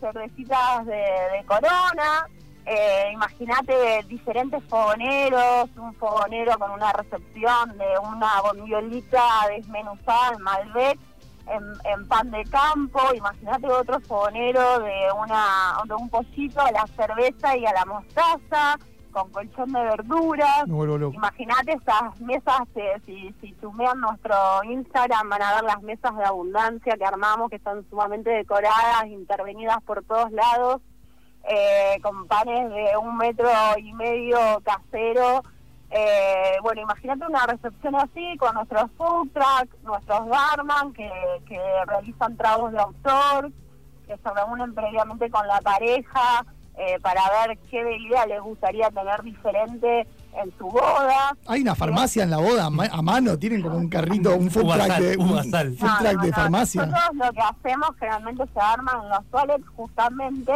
[0.00, 2.26] cervecitas de, de corona,
[2.66, 9.22] eh, imagínate diferentes fogoneros, un fogonero con una recepción de una bombiolita
[9.54, 10.98] desmenuzada en Malbec,
[11.46, 16.86] en, en pan de campo, imagínate otro fogonero de una de un pollito a la
[16.96, 18.78] cerveza y a la mostaza,
[19.12, 20.64] con colchón de verduras.
[20.66, 24.34] Imagínate estas mesas, eh, si, si chumean nuestro
[24.64, 29.80] Instagram van a ver las mesas de abundancia que armamos, que están sumamente decoradas, intervenidas
[29.84, 30.82] por todos lados,
[31.48, 35.42] eh, con panes de un metro y medio casero.
[35.96, 41.08] Eh, bueno, imagínate una recepción así con nuestros food truck, nuestros barman que,
[41.46, 43.52] que realizan tragos de autor,
[44.08, 46.44] que se reúnen previamente con la pareja
[46.76, 50.04] eh, para ver qué bebida les gustaría tener diferente
[50.42, 51.36] en su boda.
[51.46, 54.50] Hay una farmacia en la boda a ma- a mano, tienen como un carrito, un
[54.50, 55.46] food truck de, un food
[56.16, 56.86] no, de farmacia.
[56.86, 60.52] Nosotros lo que hacemos generalmente se arman en los toilets justamente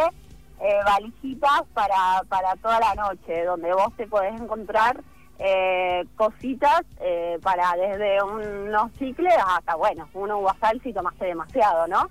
[0.60, 5.00] eh, valijitas para, para toda la noche, donde vos te podés encontrar
[5.38, 12.10] eh, cositas eh, para desde unos cicles hasta, bueno, uno uvasal si tomaste demasiado, ¿no?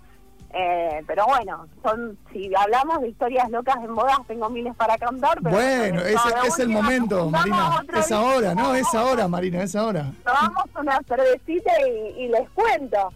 [0.54, 5.38] Eh, pero bueno, son si hablamos de historias locas en bodas, tengo miles para contar.
[5.44, 7.84] Pero Bueno, es, es el momento, Marina.
[7.94, 8.74] Es día, ahora, ¿no?
[8.74, 10.10] Es ahora, Marina, es ahora.
[10.24, 13.12] Tomamos una cervecita y, y les cuento.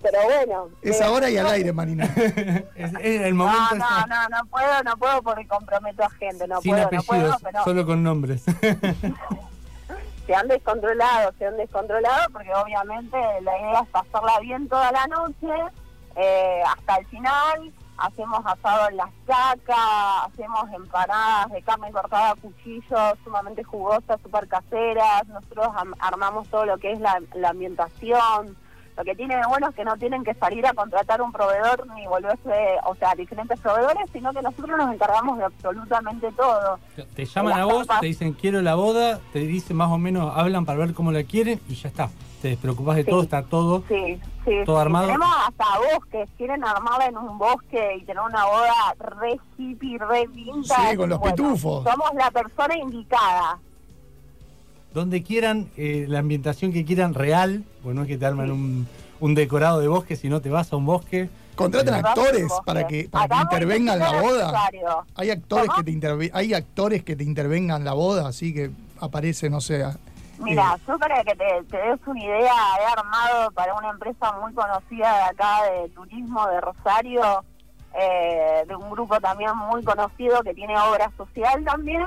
[0.00, 0.68] Pero bueno.
[0.82, 2.04] Es eh, ahora y al aire, Marina.
[2.76, 3.74] Es, es el No, momento.
[3.76, 7.06] no, no, no puedo, no puedo porque comprometo a gente, no sin puedo, no apellidos,
[7.06, 8.44] puedo, pero solo con nombres.
[10.26, 15.06] se han descontrolado, se han descontrolado porque obviamente la idea es pasarla bien toda la
[15.06, 15.54] noche
[16.16, 17.72] eh, hasta el final.
[17.98, 24.46] Hacemos asado en las chacas, hacemos empanadas de carne cortada a cuchillo, sumamente jugosas, súper
[24.48, 25.26] caseras.
[25.28, 27.18] Nosotros am- armamos todo lo que es la
[27.48, 28.54] ambientación,
[28.96, 31.86] Lo que tiene de bueno es que no tienen que salir a contratar un proveedor
[31.94, 36.78] ni volverse, o sea, diferentes proveedores, sino que nosotros nos encargamos de absolutamente todo.
[37.14, 40.64] Te llaman a vos, te dicen quiero la boda, te dicen más o menos, hablan
[40.64, 42.08] para ver cómo la quieren y ya está.
[42.40, 43.10] Te despreocupás de Sí.
[43.10, 43.82] todo, está todo.
[43.88, 44.52] Sí, sí.
[44.64, 44.82] ¿Todo sí.
[44.82, 45.06] armado?
[45.06, 50.26] Tenemos hasta bosques, quieren armarla en un bosque y tener una boda re hippie, re
[50.28, 50.90] vintage.
[50.90, 51.84] Sí, con los Bueno, pitufos.
[51.84, 53.58] Somos la persona indicada.
[54.96, 58.88] Donde quieran, eh, la ambientación que quieran real, bueno, no es que te arman un,
[59.20, 61.28] un decorado de bosque, sino te vas a un bosque.
[61.54, 64.46] Contratan Eh, actores para que, para que intervengan en la boda.
[64.52, 65.04] necesario.
[65.14, 65.76] Hay actores ¿Cómo?
[65.76, 69.60] que te interve- hay actores que te intervengan en la boda, así que aparece, no
[69.60, 69.84] sé.
[69.84, 69.98] a-
[70.38, 74.32] Mira, eh, yo para que te, te des una idea, he armado para una empresa
[74.40, 77.44] muy conocida de acá de turismo de Rosario,
[78.00, 82.02] eh, de un grupo también muy conocido que tiene obra social también.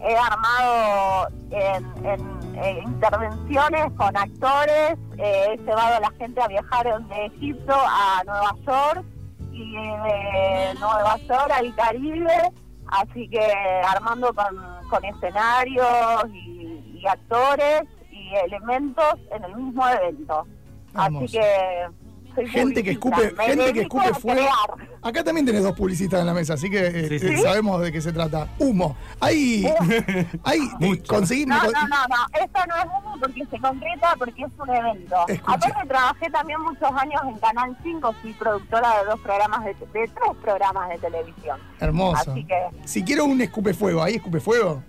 [0.00, 6.48] He armado en, en- en intervenciones con actores, eh, he llevado a la gente a
[6.48, 9.04] viajar de Egipto a Nueva York
[9.52, 12.52] y de Nueva York al Caribe,
[12.88, 13.40] así que
[13.86, 14.56] armando con,
[14.88, 20.46] con escenarios y, y actores y elementos en el mismo evento.
[20.94, 21.88] Así que
[22.36, 24.40] soy gente que escupe, me gente que escupe fuego.
[24.40, 24.88] crear.
[25.02, 27.26] Acá también tenés dos publicistas en la mesa, así que eh, Sí, sí.
[27.26, 28.48] eh, sabemos de qué se trata.
[28.58, 28.96] Humo.
[29.20, 29.64] Hay,
[30.44, 34.42] hay eh, conseguí- No, no, no, no, esto no es humo porque se concreta, porque
[34.42, 35.16] es un evento.
[35.28, 35.52] Escucha.
[35.56, 39.84] Aparte trabajé también muchos años en Canal 5, fui productora de dos programas, de, de
[39.92, 40.10] tres
[40.42, 41.58] programas de televisión.
[41.80, 42.30] Hermoso.
[42.32, 44.82] Así que, Si quiero un escupe fuego, ¿hay escupe fuego?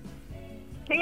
[0.88, 0.99] Sí,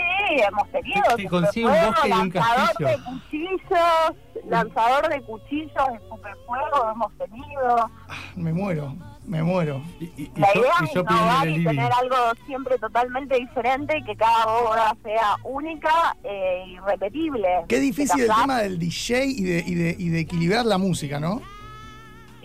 [0.47, 1.01] hemos tenido.
[1.15, 2.87] Te- te consigue un bosque y un lanzador castillo.
[2.89, 7.89] de cuchillos, lanzador de cuchillos, escupefuego hemos tenido.
[8.35, 9.81] Me muero, me muero.
[9.99, 11.65] Y, y- La yo, idea y es yo pidiendo innovar y living.
[11.69, 12.15] tener algo
[12.45, 17.47] siempre totalmente diferente y que cada boda sea única e irrepetible.
[17.67, 21.19] Qué difícil el tema del DJ y de, y de, y de equilibrar la música,
[21.19, 21.41] ¿no?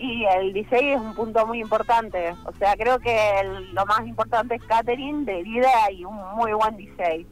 [0.03, 2.33] Y el DJ es un punto muy importante.
[2.45, 6.53] O sea, creo que el- lo más importante es catering de vida y un muy
[6.53, 7.27] buen DJ.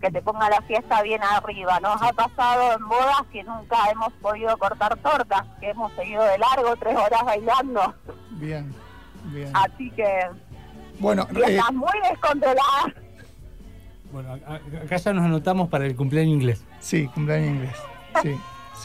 [0.00, 1.78] Que te ponga la fiesta bien arriba.
[1.80, 6.38] Nos ha pasado en bodas que nunca hemos podido cortar tortas, que hemos seguido de
[6.38, 7.94] largo tres horas bailando.
[8.32, 8.74] Bien,
[9.24, 9.50] bien.
[9.54, 10.06] Así que
[10.98, 12.92] Bueno, eh, fiestas muy descontroladas.
[14.12, 14.32] Bueno,
[14.84, 16.64] acá ya nos anotamos para el cumpleaños inglés.
[16.80, 17.76] sí, cumpleaños inglés.
[18.22, 18.38] Sí,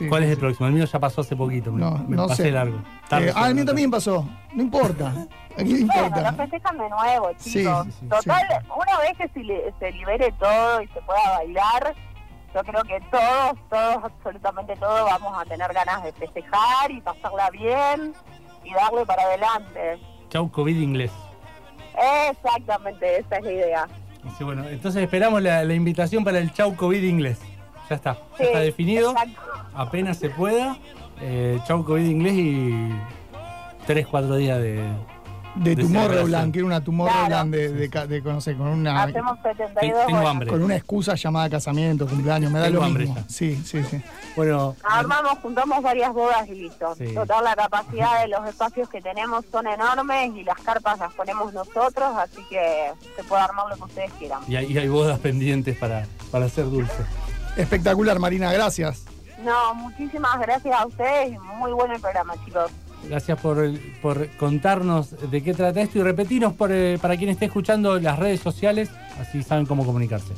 [0.04, 0.08] sí.
[0.10, 0.68] ¿Cuál sí, es el próximo?
[0.68, 2.52] El mío ya pasó hace poquito, me, No, me no pasé sé.
[2.52, 2.78] largo.
[3.12, 4.28] Eh, ah, el mío no, también pasó.
[4.54, 5.08] No importa.
[5.54, 6.32] ¿A quién le Bueno, importa?
[6.32, 7.86] lo festejan de nuevo, chicos.
[7.88, 8.44] sí, sí, Total,
[8.76, 11.96] una vez que se, li- se libere todo y se pueda bailar,
[12.54, 17.50] yo creo que todos, todos, absolutamente todos vamos a tener ganas de festejar y pasarla
[17.52, 18.14] bien
[18.64, 20.00] y darle para adelante.
[20.30, 21.12] Chau COVID inglés.
[22.30, 23.88] Exactamente, esa es la idea.
[24.40, 27.40] Bueno, entonces esperamos la, la invitación para el Chau COVID inglés.
[27.92, 29.12] Ya está, ya Sí, está definido.
[29.12, 29.42] exacto.
[29.76, 30.78] Apenas se pueda.
[31.20, 32.90] Eh, Chau COVID inglés y
[33.86, 34.82] 3, 4 días de...
[35.54, 36.52] De de celebración.
[36.54, 40.48] que era una Tomorrowland de, de, ca- de conocer, con una, Hacemos 72 Tengo hambre.
[40.50, 43.18] con una excusa llamada casamiento, cumpleaños, me da Tengo lo hambre mismo.
[43.20, 43.26] ya.
[43.28, 44.02] Sí, sí, sí.
[44.38, 46.96] Bueno, Armamos, juntamos varias bodas y listo.
[46.96, 47.14] Sí.
[47.14, 51.52] Total, la capacidad de los espacios que tenemos son enormes y las carpas las ponemos
[51.54, 54.40] nosotros, así que se puede armar lo que ustedes quieran.
[54.48, 56.94] y hay, y hay bodas pendientes para, para hacer dulce.
[57.58, 59.06] Espectacular, Marina, gracias.
[59.44, 62.72] No, muchísimas gracias a ustedes y muy bueno el programa, chicos.
[63.04, 63.72] Gracias por,
[64.02, 68.20] por contarnos de qué trata esto y repetirnos por, eh, para quien esté escuchando las
[68.20, 68.90] redes sociales,
[69.20, 70.34] así saben cómo comunicarse.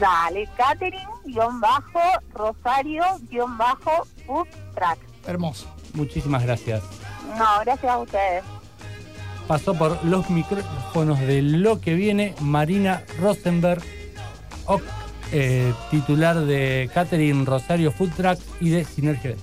[0.00, 2.00] Dale, catering, guion bajo,
[2.34, 4.98] rosario, guion bajo, food track.
[5.26, 5.68] Hermoso.
[5.94, 6.82] Muchísimas gracias.
[7.38, 8.44] No, gracias a ustedes.
[9.46, 13.82] Pasó por los micrófonos de lo que viene Marina Rosenberg,
[15.32, 19.34] eh, titular de Catering Rosario Food Truck y de Sinergia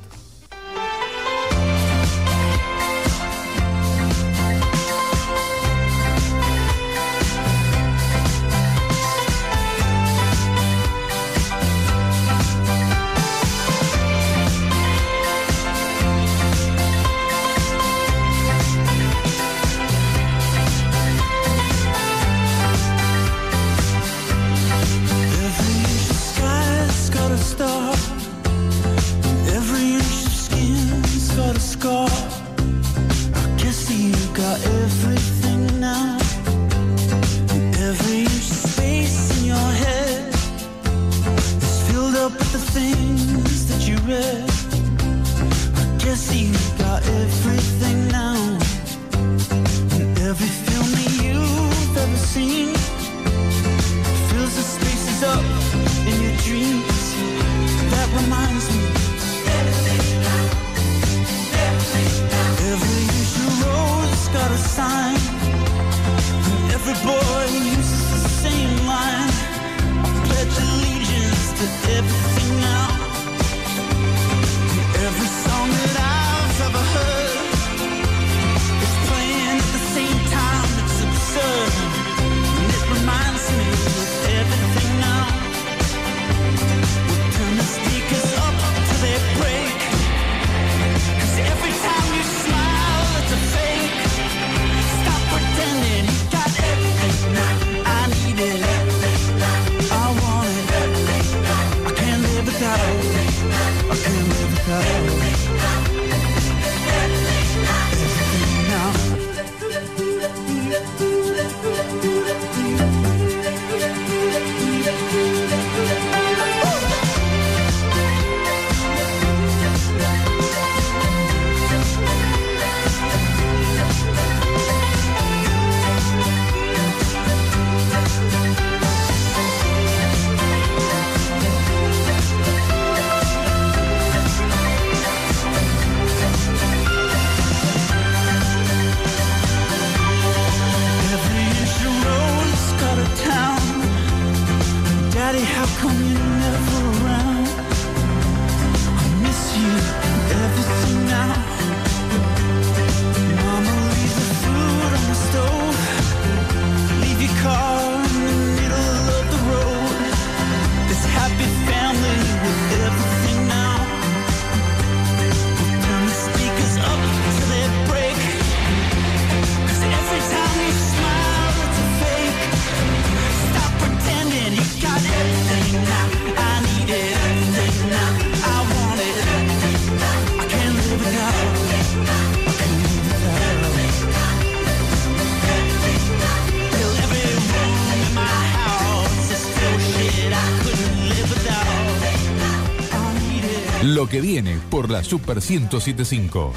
[194.19, 196.53] que viene por la Super 1075.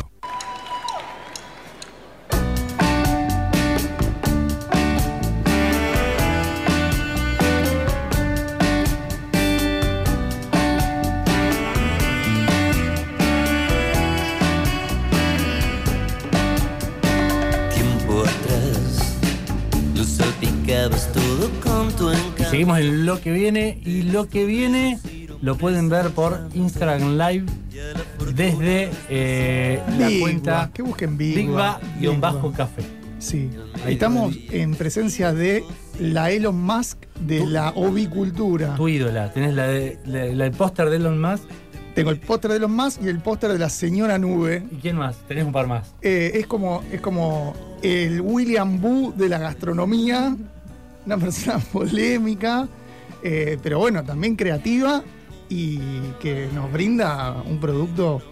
[17.75, 19.21] Tiempo atrás,
[19.95, 22.51] lo salpicabas todo con tu Y encanto.
[22.51, 24.99] seguimos en lo que viene y lo que viene
[25.43, 27.47] lo pueden ver por Instagram Live
[28.35, 31.79] desde eh, la cuenta que busquen Bigua.
[32.01, 32.83] Bigba-café.
[33.19, 33.51] Sí.
[33.85, 35.65] Ahí Estamos en presencia de
[36.01, 38.75] la Elon Musk de la ovicultura.
[38.77, 41.45] Tu ídola, tenés la de- la- la- el póster de Elon Musk
[41.95, 44.65] Tengo el póster de Elon Musk y el póster de la señora Nube.
[44.71, 45.93] y quién más, tenés un par más.
[46.01, 50.35] Eh, es, como, es como el William Boo de la gastronomía,
[51.05, 52.67] una persona polémica,
[53.23, 55.03] eh, pero bueno, también creativa
[55.55, 55.79] y
[56.21, 58.23] que nos brinda un producto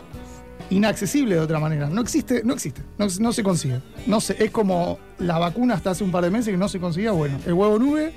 [0.71, 1.89] inaccesible de otra manera.
[1.91, 3.81] No existe, no existe, no, no se consigue.
[4.07, 6.79] No se, es como la vacuna hasta hace un par de meses que no se
[6.81, 7.13] conseguía.
[7.13, 8.13] Bueno, el huevo nube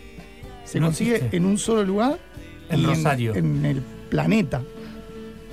[0.63, 1.37] se No consigue existe.
[1.37, 2.19] en un solo lugar.
[2.69, 3.35] En Rosario.
[3.35, 4.61] En, el planeta.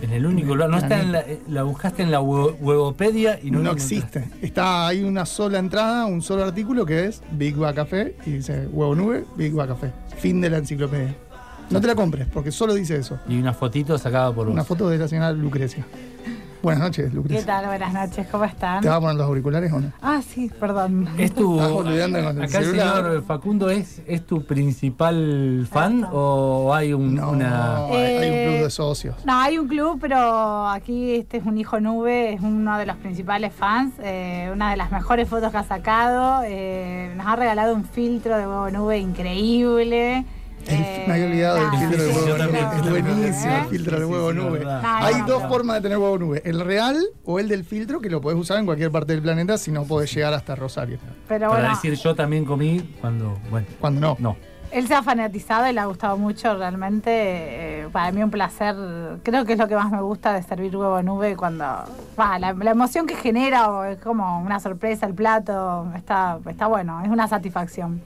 [0.03, 3.39] En el único lugar, no está en la, eh, la buscaste en la hue- huevopedia
[3.43, 3.97] y no, No, encontraste.
[3.97, 4.29] existe.
[4.41, 8.67] Está hay una sola entrada, un solo artículo que es Big Ba Café y dice
[8.73, 9.93] huevo nube, Big Ba Café.
[10.19, 11.15] Fin de la enciclopedia.
[11.71, 13.19] No te la compres porque solo dice eso.
[13.29, 14.69] Y una fotito sacada por Una vos.
[14.69, 15.87] foto de la señora Lucrecia.
[16.63, 17.47] Buenas noches, ¿Qué Lucrecia.
[17.47, 17.67] tal?
[17.69, 18.83] Buenas noches, ¿cómo están?
[18.83, 19.93] ¿Te vas a poner los auriculares o no?
[20.03, 21.09] Ah, sí, perdón.
[21.17, 26.75] ¿Es tu, Estás con el acá el señor Facundo es, es tu principal fan o
[26.75, 27.87] hay un, No, una...
[27.87, 29.17] hay, hay un club de socios.
[29.25, 32.97] No, hay un club, pero aquí este es un hijo nube, es uno de los
[32.97, 36.43] principales fans, eh, una de las mejores fotos que ha sacado.
[36.45, 40.27] eh, nos ha regalado un filtro de huevo nube increíble.
[40.67, 42.59] El- eh, me había olvidado del filtro sí, huevo nube.
[42.61, 44.67] Es buenísimo el filtro del huevo nube.
[44.85, 46.43] Hay dos formas de tener huevo nube.
[46.45, 49.59] El real o el del filtro, que lo podés usar en cualquier parte del planeta
[49.59, 50.99] si no podés llegar hasta Rosario.
[51.29, 53.39] Pero Para bueno, decir, yo también comí cuando...
[53.51, 54.17] Bueno, Cuando no.
[54.19, 54.37] no.
[54.71, 57.11] él se ha fanatizado y le ha gustado mucho, realmente.
[57.13, 58.77] eh, para mí un placer,
[59.25, 61.65] creo que es lo que más me gusta de servir huevo nube cuando...
[62.19, 66.67] va, la, la emoción que genera, o es como una sorpresa el plato, está, está
[66.69, 68.01] bueno, es una satisfacción.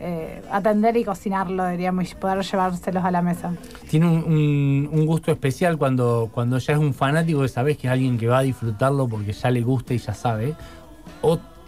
[0.00, 3.52] Eh, atender y cocinarlo, diríamos, y poder llevárselos a la mesa.
[3.90, 8.16] Tiene un, gusto especial cuando, cuando ya es un fanático que sabes que es alguien
[8.16, 10.54] que va a disfrutarlo porque ya le gusta y ya sabe.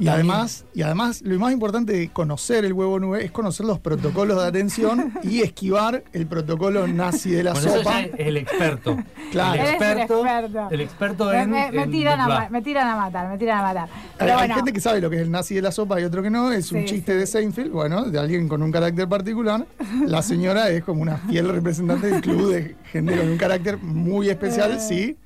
[0.01, 3.79] Y además, y además, lo más importante de conocer el huevo nube es conocer los
[3.79, 7.93] protocolos de atención y esquivar el protocolo nazi de la Bueno, eso sopa.
[7.93, 8.97] ya es el experto.
[9.31, 9.61] Claro.
[9.63, 10.25] El el experto.
[10.71, 11.51] El experto Me, en.
[11.51, 13.89] me- me en- tiran a, me tiran a matar, me tiran a matar.
[13.93, 16.01] Hay, Pero hay bueno, gente que sabe lo que es el nazi de la sopa
[16.01, 16.51] y otro que no.
[16.51, 19.67] Es un Sí, chiste de Seinfeld, bueno, de alguien con un carácter particular.
[20.07, 24.31] La señora es como una fiel representante del club de gente con un carácter muy
[24.31, 25.17] especial, Eh, sí.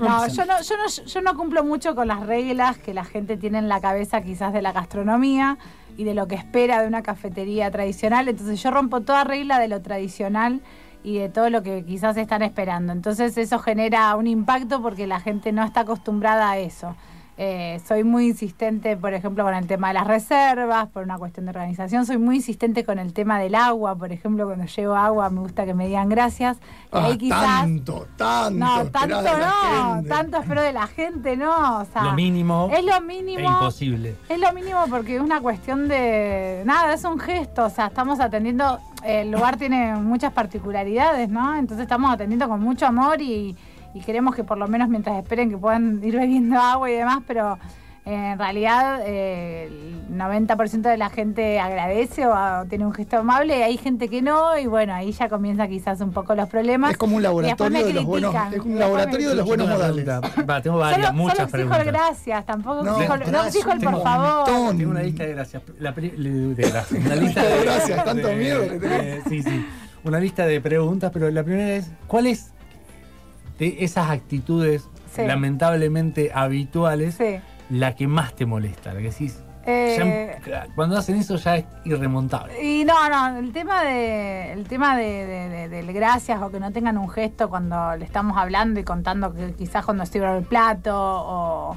[0.00, 3.36] No, yo no, yo, no, yo no cumplo mucho con las reglas que la gente
[3.36, 5.58] tiene en la cabeza quizás de la gastronomía
[5.96, 8.28] y de lo que espera de una cafetería tradicional.
[8.28, 10.60] Entonces yo rompo toda regla de lo tradicional
[11.02, 12.92] y de todo lo que quizás están esperando.
[12.92, 16.96] Entonces eso genera un impacto porque la gente no está acostumbrada a eso.
[17.42, 21.46] Eh, soy muy insistente, por ejemplo, con el tema de las reservas, por una cuestión
[21.46, 22.04] de organización.
[22.04, 23.94] Soy muy insistente con el tema del agua.
[23.96, 26.58] Por ejemplo, cuando llevo agua me gusta que me digan gracias.
[26.58, 26.60] Y
[26.92, 27.40] Ah, ahí quizás...
[27.62, 28.50] tanto, tanto.
[28.58, 31.78] No, tanto no, tanto espero de la gente, no.
[31.78, 32.68] O sea, Lo mínimo.
[32.76, 33.48] Es lo E mínimo.
[33.48, 34.16] imposible.
[34.28, 36.62] Es lo mínimo porque es una cuestión de.
[36.66, 37.64] Nada, es un gesto.
[37.64, 38.78] O sea, estamos atendiendo.
[39.02, 41.54] El lugar tiene muchas particularidades, ¿no?
[41.56, 43.56] Entonces estamos atendiendo con mucho amor y,
[43.94, 47.18] y queremos que por lo menos mientras esperen que puedan ir bebiendo agua y demás,
[47.26, 47.58] pero.
[48.06, 49.66] En realidad, eh,
[50.08, 54.08] el 90% de la gente agradece o, o tiene un gesto amable, y hay gente
[54.08, 56.92] que no, y bueno, ahí ya comienza quizás un poco los problemas.
[56.92, 60.08] Es como un laboratorio de los buenos, es un laboratorio de los buenos modales.
[60.08, 61.86] Va, tengo varias, Solo, muchas solo exijo el preguntas.
[62.08, 64.48] gracias, tampoco No, exijo, el- no gracias, exijo el por favor.
[64.48, 64.78] un montón.
[64.78, 65.62] Tengo una lista de gracias.
[65.78, 67.04] La de gracias.
[67.04, 69.24] Una lista De gracias, tanto de- miedo que tenés.
[69.24, 69.66] de- Sí, sí.
[70.04, 72.50] Una lista de preguntas, pero la primera es: ¿cuál es
[73.66, 75.22] esas actitudes Sí.
[75.26, 77.40] lamentablemente habituales Sí.
[77.70, 78.92] la que más te molesta?
[78.94, 79.42] La que decís.
[79.66, 82.62] Eh, ya- cuando hacen eso ya es irremontable.
[82.64, 86.58] Y no, no, el tema de el tema de, de- de- del gracias o que
[86.58, 90.44] no tengan un gesto cuando le estamos hablando y contando que quizás cuando sirve el
[90.44, 91.76] plato o,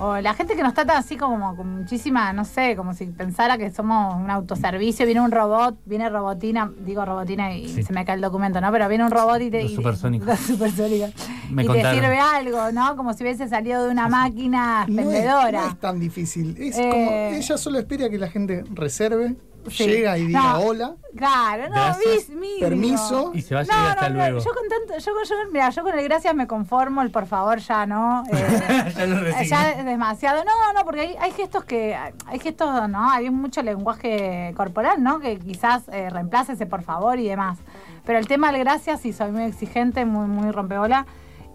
[0.00, 3.58] o la gente que nos trata así como con muchísima, no sé, como si pensara
[3.58, 7.82] que somos un autoservicio, viene un robot, viene robotina, digo robotina y Sí.
[7.82, 8.70] se me cae el documento, ¿no?
[8.70, 9.62] Pero viene un robot y te...
[9.62, 10.26] Los y- supersónicos.
[10.28, 11.10] los supersónicos.
[11.50, 12.96] Me y te sirve algo, ¿no?
[12.96, 15.60] Como si hubiese salido de una máquina No es, expendedora.
[15.62, 16.56] no es tan difícil.
[16.58, 19.34] Es Eh, como, ella solo espera que la gente reserve,
[19.70, 19.86] Sí.
[19.86, 20.58] llega y diga No.
[20.60, 20.94] hola.
[21.16, 22.28] Claro, no, Gracias.
[22.28, 22.60] mínimo.
[22.60, 23.30] Permiso.
[23.34, 24.38] Y se va a No, llegar hasta no, no, luego.
[24.44, 27.58] yo con tanto, yo, yo, mira, yo con el gracias me conformo, el por favor
[27.58, 28.22] ya no.
[28.30, 30.44] eh, ya lo ya es demasiado.
[30.44, 33.10] No, no, porque hay, hay gestos que, hay gestos, ¿no?
[33.10, 35.18] Hay mucho lenguaje corporal, ¿no?
[35.20, 37.58] Que quizás eh, reemplace ese por favor y demás.
[38.04, 41.06] Pero el tema del gracias sí soy muy exigente, muy, muy rompebola.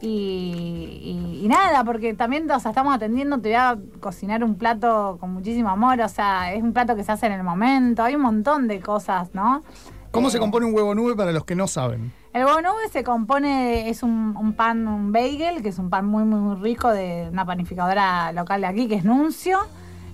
[0.08, 0.99] Y,
[1.39, 5.18] y- y nada, porque también o sea, estamos atendiendo, te voy a cocinar un plato
[5.20, 8.16] con muchísimo amor, o sea, es un plato que se hace en el momento, hay
[8.16, 9.64] un montón de cosas, ¿no?
[10.12, 12.12] ¿Cómo Eh, se compone un huevo nube para los que no saben?
[12.34, 16.06] el huevo nube se compone, es un, un pan, un bagel, que es un pan
[16.06, 19.60] muy, muy, muy rico de una panificadora local de aquí, que es Nuncio.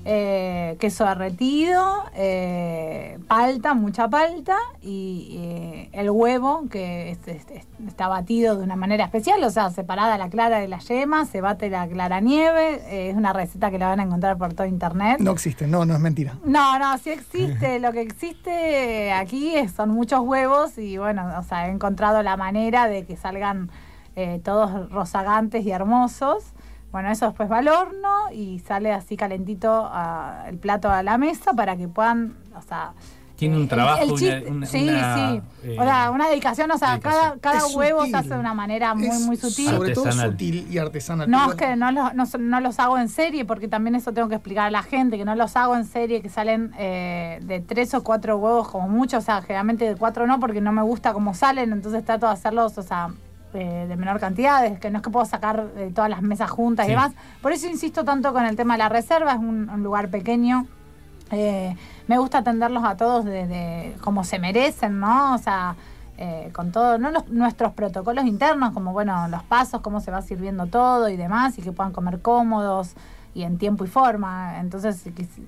[0.06, 1.84] Eh, queso derretido,
[2.16, 8.64] eh, palta, mucha palta y eh, el huevo que es- es- es- está batido de
[8.64, 12.22] una manera especial, o sea, separada la clara de la yema, se bate la clara
[12.22, 15.20] nieve, eh, es una receta que la van a encontrar por todo internet.
[15.20, 16.36] No existe, no, no es mentira.
[16.46, 17.80] No, no, sí existe.
[17.80, 22.38] Lo que existe aquí es- son muchos huevos y bueno, o sea, he encontrado la
[22.38, 23.70] manera de que salgan
[24.44, 26.44] todos rozagantes y hermosos.
[26.92, 31.18] Bueno, eso después va al horno y sale así calentito ah, el plato a la
[31.18, 32.94] mesa para que puedan, o sea...
[33.36, 35.42] Tiene un el- trabajo, el una- chiste- una- sí, una, sí.
[35.64, 37.40] eh, o sea, una dedicación, o sea, dedicación.
[37.40, 38.12] cada, cada huevo sutil.
[38.12, 39.70] se hace de una manera muy, Es muy sutil.
[39.70, 41.30] Sobre todo sutil y artesanal.
[41.32, 44.28] No, es que no los, no, no los hago en serie, porque también eso tengo
[44.28, 47.62] que explicar a la gente, que no los hago en serie, que salen eh, de
[47.62, 50.82] tres o cuatro huevos como mucho, o sea, generalmente de cuatro no, porque no me
[50.82, 53.08] gusta cómo salen, entonces trato de hacerlos, o sea,
[53.54, 56.50] eh, de menor cantidad, es que no es que puedo sacar eh, todas las mesas
[56.50, 56.92] juntas Sí.
[56.92, 57.12] y demás.
[57.42, 60.68] Por eso insisto tanto con el tema de la reserva, es un, un lugar pequeño.
[61.32, 61.76] Eh,
[62.08, 65.36] me gusta atenderlos a todos desde como se merecen, ¿no?
[65.36, 65.76] O sea,
[66.18, 70.22] eh, con todo, no los, nuestros protocolos internos, como bueno, los pasos, cómo se va
[70.22, 72.94] sirviendo todo y demás, y que puedan comer cómodos
[73.36, 74.60] y en tiempo y forma.
[74.60, 75.04] Entonces,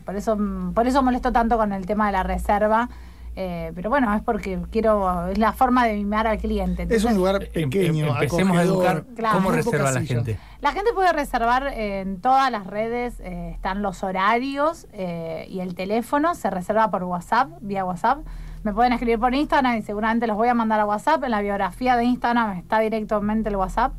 [0.06, 0.38] por eso,
[0.74, 2.90] por eso molesto tanto con el tema de la reserva.
[3.36, 6.86] Eh, pero bueno, es porque quiero, es la forma de mimar al cliente.
[6.90, 9.36] es un lugar Em- pequeño, em- empecemos a educar Claro.
[9.38, 10.38] cómo reserva la gente.
[10.60, 15.76] La gente puede reservar en todas las redes, eh, están los horarios eh, y el
[15.76, 18.20] teléfono, se reserva por WhatsApp, vía WhatsApp.
[18.64, 21.24] Me pueden escribir por Instagram y seguramente los voy a mandar a WhatsApp.
[21.24, 23.94] En la biografía de Instagram está directamente el WhatsApp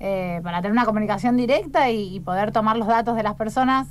[0.00, 3.88] eh, para tener una comunicación directa y, y poder tomar los datos de las personas.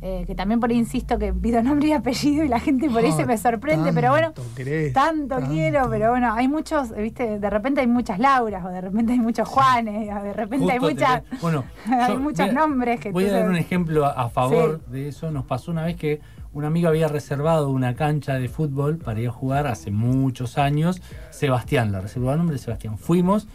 [0.00, 2.98] Eh, que también por ahí insisto que pido nombre y apellido y la gente por
[3.04, 5.50] ahí Ah, se me sorprende, pero bueno, tanto querés, tanto, tanto.
[5.50, 9.18] quiero, pero bueno, hay muchos, viste, de repente hay muchas Lauras, o de repente hay
[9.18, 13.24] muchos Juanes, o de repente hay Justo muchas, Bueno, hay yo muchos nombres que Voy
[13.26, 15.30] a dar un ejemplo a, a favor de eso.
[15.30, 16.20] Nos pasó una vez que
[16.52, 21.00] un amigo había reservado una cancha de fútbol para ir a jugar hace muchos años.
[21.30, 22.98] Sebastián, la reservó a nombre de Sebastián.
[22.98, 23.48] Fuimos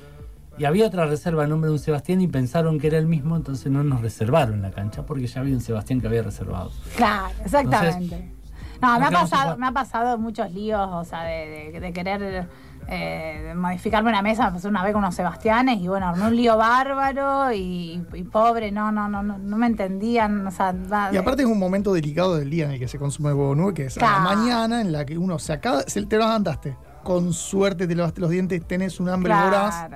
[0.57, 3.35] y había otra reserva a nombre de un Sebastián y pensaron que era el mismo,
[3.35, 6.71] entonces no nos reservaron la cancha porque ya había un Sebastián que había reservado.
[6.95, 8.31] Claro, exactamente.
[8.81, 12.47] no, me ha pasado, me ha pasado muchos líos, o sea, de, de- de querer
[12.89, 16.27] eh, de modificarme una mesa, me pasó una vez con unos Sebastianes y bueno, armé
[16.27, 20.73] un lío bárbaro y, y pobre, no, no, no, no, no me entendían, o sea,
[20.91, 23.35] va- Y aparte es un momento delicado del día en el que se consume el
[23.35, 26.17] huevo nube, que es a la mañana en la que uno se acaba, se- te
[26.17, 29.87] levantaste, con suerte te lavaste los dientes, tenés un hambre Claro, voraz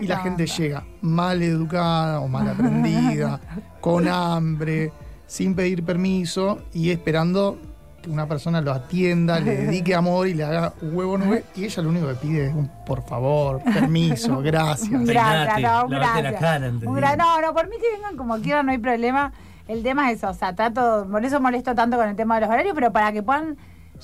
[0.00, 3.40] y la gente llega mal educada o mal aprendida,
[3.80, 4.92] con hambre,
[5.26, 7.58] sin pedir permiso y esperando
[8.02, 11.64] que una persona lo atienda, le dedique amor y le haga un huevo nube y
[11.64, 14.90] ella lo único que pide es un por favor, permiso, gracias.
[15.04, 16.34] Gracias, no, gracias.
[16.40, 16.88] cara, ¿entendés?
[16.88, 19.32] Un gra- no, no, por mí que vengan como quieran, no hay problema.
[19.66, 22.42] El tema es eso, o sea, trato, por eso molesto tanto con el tema de
[22.42, 23.56] los horarios, pero para que puedan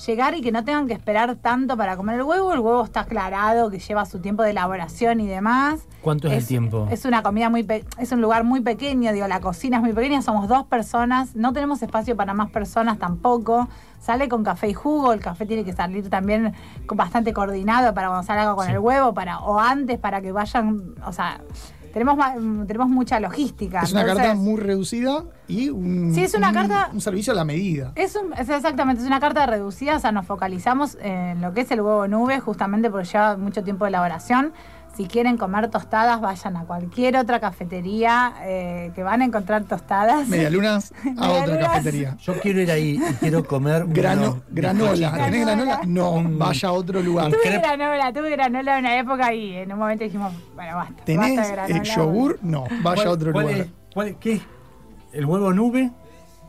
[0.05, 3.01] llegar y que no tengan que esperar tanto para comer el huevo, el huevo está
[3.01, 5.87] aclarado, que lleva su tiempo de elaboración y demás.
[6.01, 6.87] ¿Cuánto es, el tiempo?
[6.91, 9.93] Es una comida muy, pe- es un lugar muy pequeño, digo, la cocina es muy
[9.93, 13.67] pequeña, somos dos personas, no tenemos espacio para más personas tampoco.
[14.01, 16.53] Sale con café y jugo, el café tiene que salir también
[16.93, 18.71] bastante coordinado para cuando salga con Sí.
[18.73, 21.41] el huevo, para o antes para que vayan, o sea,
[21.95, 23.79] tenemos mm, tenemos mucha logística.
[23.79, 27.31] Es una entonces- carta muy reducida y un, Sí, es una un- carta- un servicio
[27.31, 27.93] a la medida.
[27.95, 31.61] Es, un- es exactamente, es una carta reducida, o sea, nos focalizamos en lo que
[31.61, 34.51] es el huevo nube, justamente porque lleva mucho tiempo de elaboración.
[34.95, 40.27] Si quieren comer tostadas, vayan a cualquier otra cafetería eh, que van a encontrar tostadas.
[40.29, 42.15] Medialunas a otra cafetería.
[42.17, 45.11] Yo quiero ir ahí y quiero comer Grano, granola.
[45.13, 45.81] ¿Tenés granola?
[45.85, 47.29] No, Un- vaya a otro lugar.
[47.29, 51.03] Tuve granola, tuve granola en una época y en un momento dijimos, bueno, basta.
[51.03, 51.95] ¿Tenés basta de eh, granola.
[51.95, 52.39] yogur?
[52.41, 53.59] No, vaya a otro ¿Cuál lugar.
[53.61, 54.41] es- cuál- ¿Qué?
[55.11, 55.91] ¿El huevo nube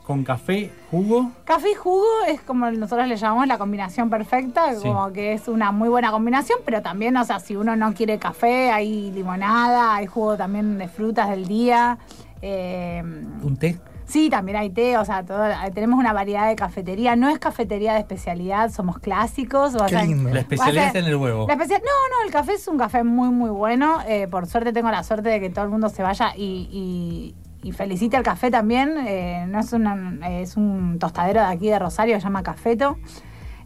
[0.06, 1.32] con café, jugo?
[1.44, 4.82] Café y jugo es como nosotros le llamamos la combinación perfecta, Sí.
[4.86, 8.18] como que es una muy buena combinación, pero también, o sea, si uno no quiere
[8.18, 11.98] café, hay limonada, hay jugo también de frutas del día.
[12.42, 13.02] eh,
[13.42, 13.80] ¿Un té?
[14.04, 15.42] sí, también hay té, o sea, todo-
[15.74, 17.16] tenemos una variedad de cafetería.
[17.16, 19.74] No es cafetería de especialidad, somos clásicos.
[19.74, 20.30] o Qué sea, lindo.
[20.30, 21.46] La especialidad está en el huevo.
[21.48, 23.98] la especial- no, no, el café es un café muy, muy bueno.
[24.06, 27.34] Eh, por suerte tengo la suerte de que todo el mundo se vaya y, y-
[27.66, 28.94] y felicite al café también.
[29.06, 32.96] Eh, no es, una- es un tostadero de aquí de Rosario, se llama Cafeto.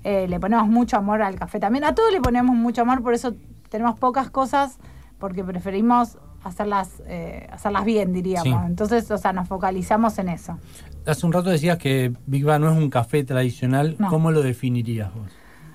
[0.05, 1.85] Eh, le ponemos mucho amor al café también.
[1.85, 3.35] A todos le ponemos mucho amor, por eso
[3.69, 4.79] tenemos pocas cosas,
[5.19, 8.45] porque preferimos hacerlas, eh, hacerlas bien, diríamos.
[8.63, 8.67] Sí.
[8.67, 10.59] Entonces, o sea, nos focalizamos en eso.
[11.07, 13.97] Hace un rato decías que Big Bang no es un café tradicional.
[13.99, 14.09] No.
[14.09, 15.31] ¿Cómo lo definirías vos?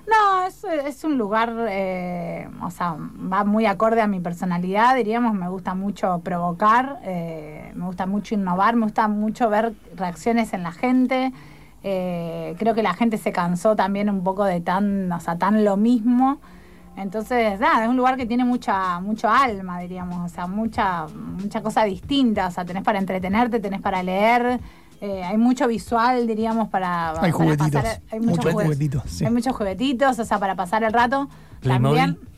[0.06, 2.96] No, es, un lugar, eh, o sea,
[3.32, 8.34] va muy acorde a mi personalidad, diríamos, me gusta mucho provocar, eh, me gusta mucho
[8.34, 11.32] innovar, me gusta mucho ver reacciones en la gente.
[11.82, 15.64] eh, creo que la gente se cansó también un poco de tan, o sea, tan
[15.64, 16.38] lo mismo.
[16.96, 21.62] Entonces, nada, es un lugar que tiene mucha, mucho alma, diríamos, o sea, mucha, mucha
[21.62, 22.46] cosa distinta.
[22.48, 24.60] O sea, tenés para entretenerte, tenés para leer,
[25.00, 27.82] eh, hay mucho visual, diríamos, para, Hay para juguetitos.
[27.82, 29.02] pasar- hay Muchos muchos juguet- juguetitos.
[29.06, 29.24] sí.
[29.24, 31.28] hay muchos juguetitos, o sea, para pasar el rato.
[31.60, 31.98] ¿Playmobil?
[31.98, 32.28] También.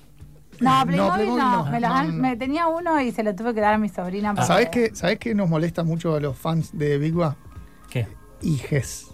[0.60, 1.64] No, No, Playmobil no.
[1.64, 1.70] no.
[1.70, 4.30] Me, los No, me tenía uno y se lo tuve que dar a mi sobrina.
[4.34, 7.34] porque- ¿Sabés qué, ¿Sabés qué nos molesta mucho a los fans de Big Bang?
[7.90, 8.08] ¿Qué?
[8.42, 9.06] Hijes.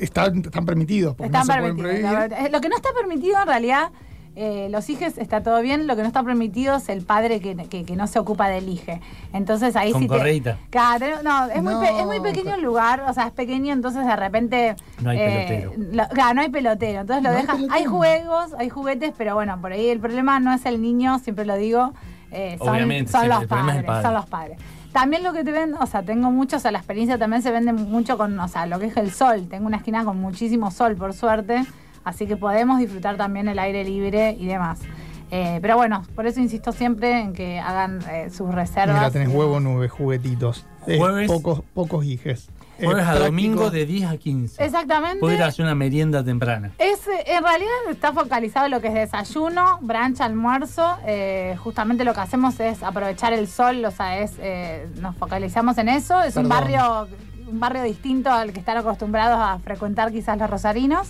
[0.00, 2.00] Están, están permitidos, porque Están no se pueden permitidos.
[2.00, 2.12] prohibir.
[2.12, 2.46] la verdad.
[2.46, 3.90] Eh, Lo que no está permitido en realidad,
[4.36, 7.54] eh, los hijes está todo bien, lo que no está permitido es el padre que,
[7.68, 9.00] que- que no se ocupa del hije.
[9.32, 10.56] Entonces ahí Con sí te-.
[10.70, 13.72] Claro, no, es, Muy No, pe- es muy pequeño el lugar, o sea, es pequeño,
[13.72, 14.74] entonces de repente...
[15.00, 15.92] No hay eh, pelotero.
[15.92, 17.60] lo- claro, no hay pelotero, entonces lo No dejas...
[17.70, 21.44] Hay, juegos, hay juguetes, pero bueno, por ahí el problema no es el niño, siempre
[21.44, 21.92] lo digo,
[22.32, 24.02] eh, son, Obviamente, son sí, los padres, el padre.
[24.02, 24.58] son los padres.
[24.92, 27.50] También lo que te ven, o sea, tengo mucho, o sea, la experiencia también se
[27.50, 29.46] vende mucho con, o sea, lo que es el sol.
[29.48, 31.64] Tengo una esquina con muchísimo sol, por suerte,
[32.04, 34.80] así que podemos disfrutar también el aire libre y demás.
[35.30, 38.96] Eh, pero bueno, por eso insisto siempre en que hagan eh, sus reservas.
[38.96, 40.64] Mira, tenés huevo, nube, juguetitos.
[40.86, 41.26] Eh, Jueves.
[41.28, 42.48] pocos, pocos hijes.
[42.78, 43.26] Eh, Jueves a práctico.
[43.26, 44.64] domingo de 10 a 15.
[44.64, 45.42] Exactamente.
[45.42, 46.72] A hacer una merienda temprana.
[46.78, 50.96] Es, en realidad está focalizado en lo que es desayuno, brunch, almuerzo.
[51.06, 55.78] Eh, justamente lo que hacemos es aprovechar el sol, o sea, es, eh, nos focalizamos
[55.78, 56.20] en eso.
[56.22, 57.06] Es un barrio,
[57.48, 61.08] un barrio distinto al que están acostumbrados a frecuentar quizás los rosarinos.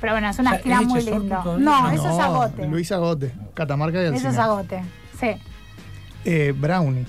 [0.00, 1.28] Pero bueno, es una O sea, esquina ¿es muy todavía?
[1.44, 2.66] No, No, eso es agote.
[2.66, 4.30] Luis Agote, Catamarca y Eso Alcina.
[4.30, 4.82] es agote.
[5.18, 5.30] Sí.
[6.24, 7.06] Eh, brownie.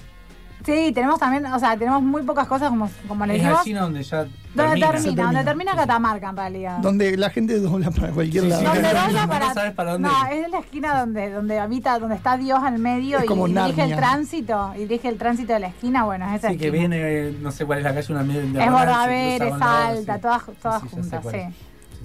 [0.66, 3.58] Sí, tenemos también, o sea, tenemos muy pocas cosas como, como les Es digo.
[3.58, 4.18] Alcina donde ya
[4.54, 4.92] Donde termina.
[4.92, 6.78] termina, donde termina Catamarca en realidad.
[6.80, 8.62] Donde la gente dobla para cualquier Sí, lado.
[8.62, 8.96] sí, Donde sí.
[8.96, 12.38] dobla No para, sabes para dónde No, es la esquina donde, donde habita, donde está
[12.38, 15.60] Dios al medio Es y, como y dirige el tránsito, y dirige el tránsito de
[15.62, 18.24] la esquina, bueno, es esa Sí, que viene, no sé cuál es la calle, una
[18.24, 20.22] media Es cruza es Alta, sí.
[20.22, 20.88] todas, todas Sí,
[21.32, 21.46] sí,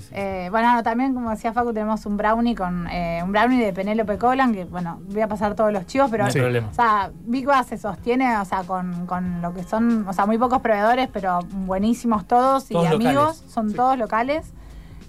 [0.09, 0.15] sí.
[0.17, 3.73] Eh, bueno, no, también como decía Facu, tenemos un brownie con eh, un brownie de
[3.73, 6.69] Penélope Colan, que bueno, voy a pasar todos los chivos, pero No hay problema.
[6.71, 10.27] o sea, Big Bass se sostiene, o sea, con, con lo que son, o sea,
[10.27, 13.45] muy pocos proveedores, pero buenísimos todos y amigos, locales.
[13.53, 14.53] son todos locales.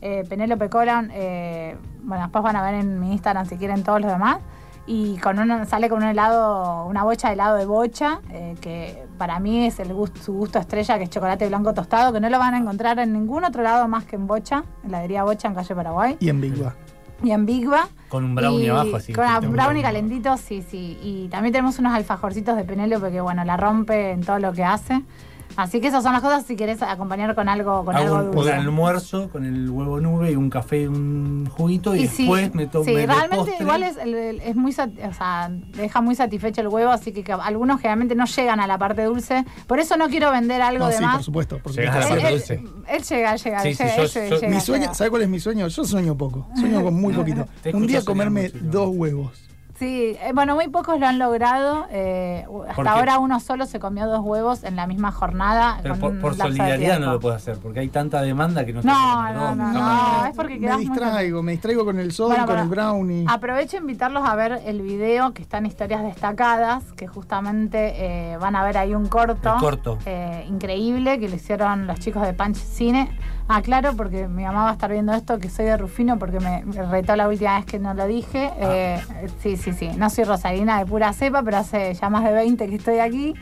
[0.01, 3.99] Eh, Penélope Colan, eh, bueno, después van a ver en mi Instagram si quieren todos
[4.01, 4.37] los demás.
[4.87, 9.05] Y con una, sale con un helado, una bocha de helado de bocha, eh, que
[9.17, 12.29] para mí es el gusto, su gusto estrella, que es chocolate blanco tostado, que no
[12.29, 15.23] lo van a encontrar en ningún otro lado más que en Bocha, en la heladería
[15.23, 16.17] Bocha en calle Paraguay.
[16.21, 16.73] Y en Big Ba.
[17.23, 17.87] Y en Big Va.
[18.09, 19.11] Con un brownie Y abajo, así.
[19.11, 20.97] Con un un brownie calentito, sí, sí.
[21.01, 24.63] Y también tenemos unos alfajorcitos de Penélope que, bueno, la rompe en todo lo que
[24.63, 25.03] hace.
[25.55, 28.25] Así que esas son las cosas si querés acompañar con algo, con Hago algo un,
[28.29, 28.53] un dulce.
[28.53, 32.53] almuerzo con el huevo nube y un café y un juguito y, Y sí, después
[32.53, 33.55] me tomo sí, de realmente postre.
[33.61, 37.79] igual es, es muy, o sea, deja muy satisfecho el huevo, así que, que algunos
[37.81, 39.45] generalmente no llegan a la parte dulce.
[39.65, 41.15] Por eso no quiero vender algo No, de sí, más.
[41.15, 41.57] por supuesto.
[41.59, 42.23] Por Llegás a la supuesto.
[42.23, 42.93] parte él, dulce.
[42.95, 44.93] él llega, llega, Sí, sí, llega, yo- ese yo- llega, Mi sueño, llega.
[44.93, 45.67] ¿sabe cuál es mi sueño?
[45.67, 46.47] Yo sueño poco.
[46.59, 47.47] Sueño con muy poquito.
[47.73, 49.46] Un día comerme dos huevos.
[49.79, 51.85] Sí, eh, bueno, muy pocos lo han logrado.
[51.91, 55.79] eh, ¿Por hasta ahora uno solo se comió dos huevos en la misma jornada.
[55.83, 59.33] Pero con por, solidaridad no lo puedo hacer, porque hay tanta demanda que no No,
[59.33, 60.21] no, no, jamás.
[60.21, 63.25] no, es porque me distraigo, me distraigo con el sol, Bueno, con el brownie.
[63.29, 68.37] Aprovecho a invitarlos a ver el video que está en Historias Destacadas, que justamente eh,
[68.37, 69.99] van a ver ahí un corto, El corto.
[70.07, 73.11] eh, increíble que lo hicieron los chicos de Punch Cine.
[73.49, 76.39] Ah, claro, porque mi mamá va a estar viendo esto, que soy de Rufino, porque
[76.41, 78.51] me, retó la última vez que no lo dije.
[78.53, 78.57] Ah.
[78.61, 78.99] Eh,
[79.41, 79.89] sí, sí, sí.
[79.95, 83.33] No soy rosarina de pura cepa, pero hace ya más de 20 que estoy aquí.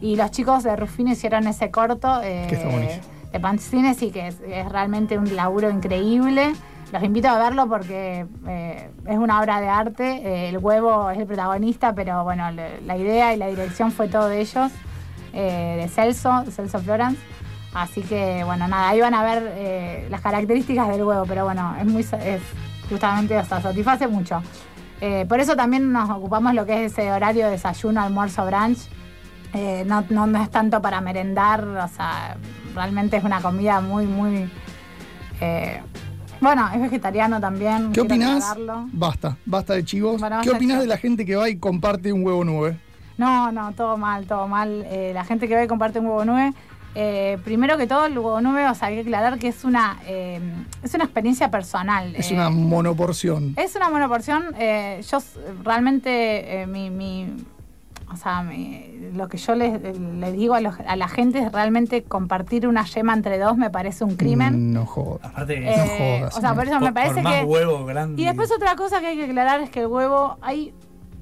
[0.00, 2.20] Y los chicos de Rufino hicieron ese corto.
[2.22, 3.04] eh, Que está buenísimo.
[3.32, 6.52] de Punch Cine, sí que es, es realmente un laburo increíble.
[6.92, 10.48] Los invito a verlo porque eh, es una obra de arte.
[10.48, 14.26] El huevo es el protagonista, pero bueno, le- la idea y la dirección fue todo
[14.28, 14.70] de ellos,
[15.32, 17.20] de Celso, Celso Florence.
[17.74, 21.74] Así que bueno, nada, ahí van a ver eh, las características del huevo, pero bueno,
[21.78, 22.40] es muy es
[22.88, 24.40] justamente, o sea, satisface mucho.
[25.00, 28.78] Eh, por eso también nos ocupamos lo que es ese horario de desayuno, almuerzo, brunch.
[29.52, 32.36] Eh, no, no, no es tanto para merendar, o sea,
[32.76, 34.48] realmente es una comida muy, muy...
[36.40, 37.90] bueno, es vegetariano también.
[37.92, 38.56] ¿Qué opinás?
[38.92, 40.20] Basta, basta de chivos.
[40.20, 42.78] Bueno, ¿Qué opinás de la gente que va y comparte un huevo nube?
[43.16, 44.84] No, no, todo mal, todo mal.
[44.86, 46.52] Eh, la gente que ve y comparte un huevo nube.
[46.94, 49.98] Eh, primero que todo, el huevo nube, o sea, hay que aclarar que es una,
[50.06, 50.40] eh,
[50.82, 52.14] es una experiencia personal.
[52.16, 53.54] Es eh, una monoporción.
[53.56, 54.54] Es una monoporción.
[54.58, 55.18] Eh, yo
[55.64, 57.34] realmente, eh, mi, mi-
[58.12, 61.50] o sea, mi- lo que yo le, le digo a, los- a la gente es
[61.50, 64.72] realmente compartir una yema entre dos me parece un crimen.
[64.72, 65.24] No jodas.
[65.26, 65.84] Aparte, Eh, no
[66.20, 67.44] jodas, o sea, por eso me parece por más que...
[67.44, 68.22] huevo grande.
[68.22, 70.72] Y después otra cosa que hay que aclarar es que el huevo, hay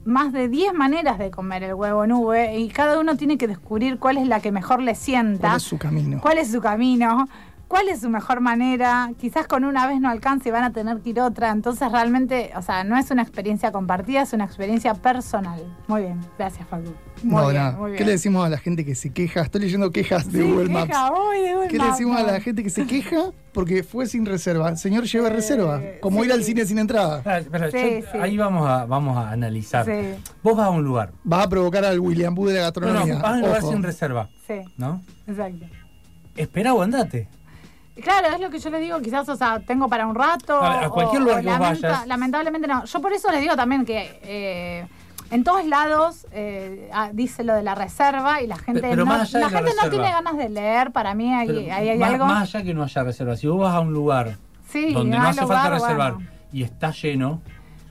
[0.04, 3.98] más de 10 maneras de comer el huevo nube y cada uno tiene que descubrir
[3.98, 6.20] cuál es la que mejor le sienta, ¿Cuál es su camino?
[6.20, 7.28] cuál es su camino,
[7.72, 9.10] cuál es su mejor manera.
[9.18, 11.48] Quizás con una vez no alcance y van a tener que ir otra.
[11.50, 15.58] Entonces realmente, o sea, no es una experiencia compartida, es una experiencia personal.
[15.88, 16.92] Muy bien, gracias Facu.
[17.22, 17.78] Muy no, bien, nada.
[17.78, 19.40] muy ¿Qué le decimos a la gente que se queja?
[19.40, 21.12] Estoy leyendo quejas de Sí, Google queja, Maps.
[21.30, 22.26] uy, de Google ¿Qué le decimos a no.
[22.26, 24.76] la gente que se queja porque fue sin reserva?
[24.76, 25.80] Señor, lleva reserva.
[26.02, 26.26] Como sí.
[26.26, 27.22] ir al cine sin entrada.
[27.24, 28.18] Ah, espera, Sí, yo- sí.
[28.20, 29.86] Ahí vamos a, vamos a analizar.
[29.86, 30.22] Sí.
[30.42, 31.12] Vos vas a un lugar.
[31.30, 33.14] Va a provocar al William Boo de la No, no, gastronomía.
[33.14, 35.00] vas a un lugar sin reserva, Sí, ¿no?
[35.26, 35.64] exacto.
[36.36, 37.28] Espera o andate.
[38.02, 40.62] Claro, es lo que yo les digo, quizás, o sea, tengo para un rato.
[40.62, 42.06] A ver, a cualquier o- lugar o que vos lamenta- vayas.
[42.06, 42.84] Lamentablemente no.
[42.84, 44.86] Yo por eso les digo también que eh,
[45.30, 49.16] en todos lados eh, ah, dice lo de la reserva y la gente, pero no,
[49.16, 50.90] la gente no tiene ganas de leer.
[50.90, 52.26] Para mí ahí, Pero ahí hay más, algo.
[52.26, 53.36] más allá que no haya reserva.
[53.36, 54.38] Si vos vas a un lugar
[54.68, 56.30] sí, donde no no hace lugar, falta reservar bueno.
[56.52, 57.40] y está lleno,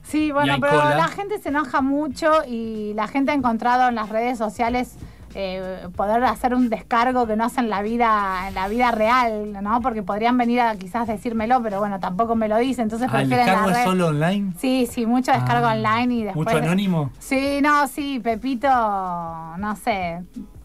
[0.03, 0.95] Sí, bueno, pero cola.
[0.97, 4.95] la gente se enoja mucho y la gente ha encontrado en las redes sociales
[5.35, 9.53] eh, poder hacer un descargo que no hacen en la vida, en la vida real,
[9.61, 9.81] ¿no?
[9.81, 13.29] Porque podrían venir a quizás decírmelo, pero bueno, tampoco me lo dicen, entonces ah, el
[13.29, 14.53] descargo es solo online.
[14.57, 16.45] Sí, sí, mucho descargo Ah, online y después.
[16.47, 17.11] ¿Mucho anónimo?
[17.19, 20.21] Sí, no, sí, Pepito, no sé,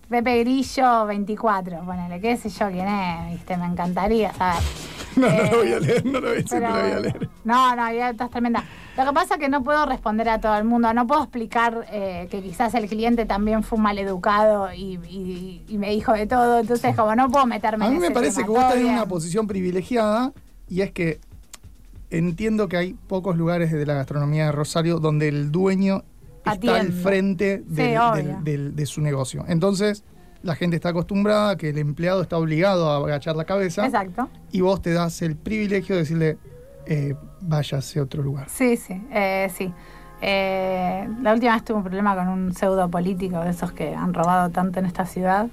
[0.08, 4.62] Pepe Grillo 24, ponele, qué sé yo quién es, viste, me encantaría saber.
[5.16, 6.82] No, no Eh, lo voy a leer, no lo voy a decir, pero no lo
[6.82, 7.30] voy a leer.
[7.44, 8.62] No, no, ya estás tremenda.
[8.98, 11.86] Lo que pasa es que no puedo responder a todo el mundo, no puedo explicar
[11.90, 16.26] eh, que quizás el cliente también fue mal educado y, y- y me dijo de
[16.26, 18.68] todo, entonces como no puedo meterme A en mí me ese parece tema, que vos
[18.68, 18.94] tenés bien.
[18.94, 20.32] una posición privilegiada
[20.68, 21.18] y es que
[22.10, 26.02] entiendo que hay pocos lugares de la gastronomía de Rosario donde el dueño
[26.52, 28.23] está al frente Sí, del- obvio.
[28.24, 29.44] del- del- de su negocio.
[29.48, 30.05] Entonces,
[30.43, 34.28] la gente está acostumbrada a que el empleado está obligado a agachar la cabeza Exacto.
[34.52, 36.39] y vos te das el privilegio de decirle,
[36.86, 38.48] eh, váyase a otro lugar.
[38.48, 39.73] Sí, sí, eh, sí.
[40.23, 44.14] Eh, la última vez tuve un problema con un pseudo político de esos que han
[44.14, 45.48] robado tanto en esta ciudad.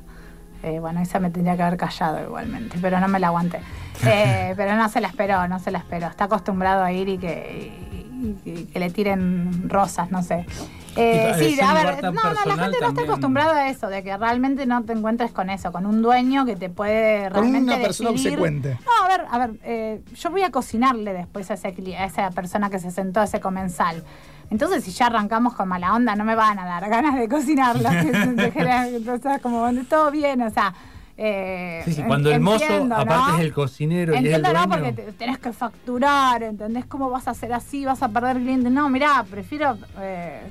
[0.63, 3.59] Eh, bueno, esa me tendría que haber callado igualmente, pero no me la aguanté.
[4.05, 6.07] Eh, pero no se la esperó, no se la esperó.
[6.07, 7.71] Está acostumbrado a ir y que,
[8.45, 10.45] y- que le tiren rosas, no sé.
[10.95, 14.15] Eh, sí, a ver, no, no, la gente no está acostumbrada a eso, de que
[14.15, 17.81] realmente no te encuentres con eso, con un dueño que te puede Con realmente una
[17.81, 18.77] persona decidir- obsecuente.
[18.85, 22.05] no, a ver, a ver, eh, yo voy a cocinarle después a, ese, cli- a
[22.05, 24.03] esa persona que se sentó a ese comensal.
[24.51, 27.89] Entonces, si ya arrancamos con mala onda, no me van a dar ganas de cocinarla.
[28.93, 30.73] Entonces, como todo bien, o sea.
[31.25, 34.65] Eh, Sí, sí, cuando el mozo, aparte es el cocinero y es el Entiendo, dueño.
[34.67, 34.71] ¿no?
[34.73, 36.85] Porque te- tenés que facturar, ¿entendés?
[36.85, 37.85] ¿Cómo vas a hacer así?
[37.85, 38.71] ¿Vas a perder clientes?
[38.71, 39.77] No, mirá, prefiero.
[39.99, 40.41] eh,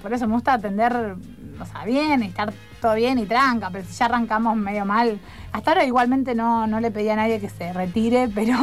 [0.00, 1.16] por eso me gusta atender,
[1.60, 5.18] o sea, bien y estar todo bien y tranca, pero si ya arrancamos medio mal.
[5.52, 8.56] Hasta ahora igualmente no, no le pedí a nadie que se retire, pero.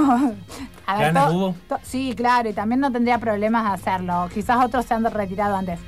[0.88, 1.56] A ¿Ganas to- hubo?
[1.68, 4.28] to- sí, claro, y también no tendría problemas de hacerlo.
[4.34, 5.80] Quizás otros se han retirado antes.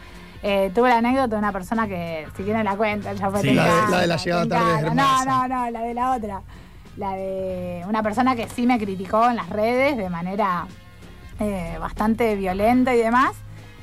[0.44, 3.54] Eh, tuve la anécdota de una persona que, si quieren la cuenta, ya fue Sí,
[3.54, 5.26] la de- la de la llegada tarde hermosa.
[5.26, 6.42] No, no, no, la de la otra.
[6.98, 10.66] La de una persona que sí me criticó en las redes de manera
[11.40, 13.32] eh, bastante violenta y demás.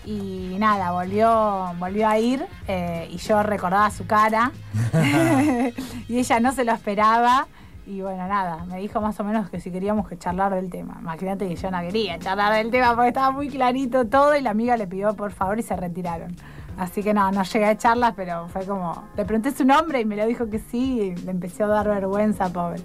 [0.05, 4.51] Y nada, volvió, volvió a ir eh, y yo recordaba su cara.
[6.09, 7.47] y ella no se lo esperaba.
[7.89, 10.99] Y bueno, nada, me dijo más o menos que si queríamos que charlar del tema.
[11.01, 14.51] Imagínate que yo no quería charlar del tema porque estaba muy clarito todo y la
[14.51, 16.37] amiga le pidió por favor y se retiraron.
[16.77, 19.05] Así que no, no llegué a charlas, pero fue como.
[19.17, 21.89] Le pregunté su nombre y me lo dijo que sí, y le empezó a dar
[21.89, 22.83] vergüenza, pobre.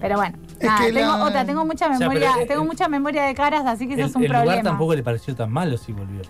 [0.00, 2.62] Pero bueno, Es nada, que tengo la- otra, tengo mucha O sea, memoria, pero, tengo
[2.62, 4.62] eh, mucha memoria de caras, así que eso El, es un el lugar problema.
[4.70, 6.22] tampoco le pareció tan malo si volvió.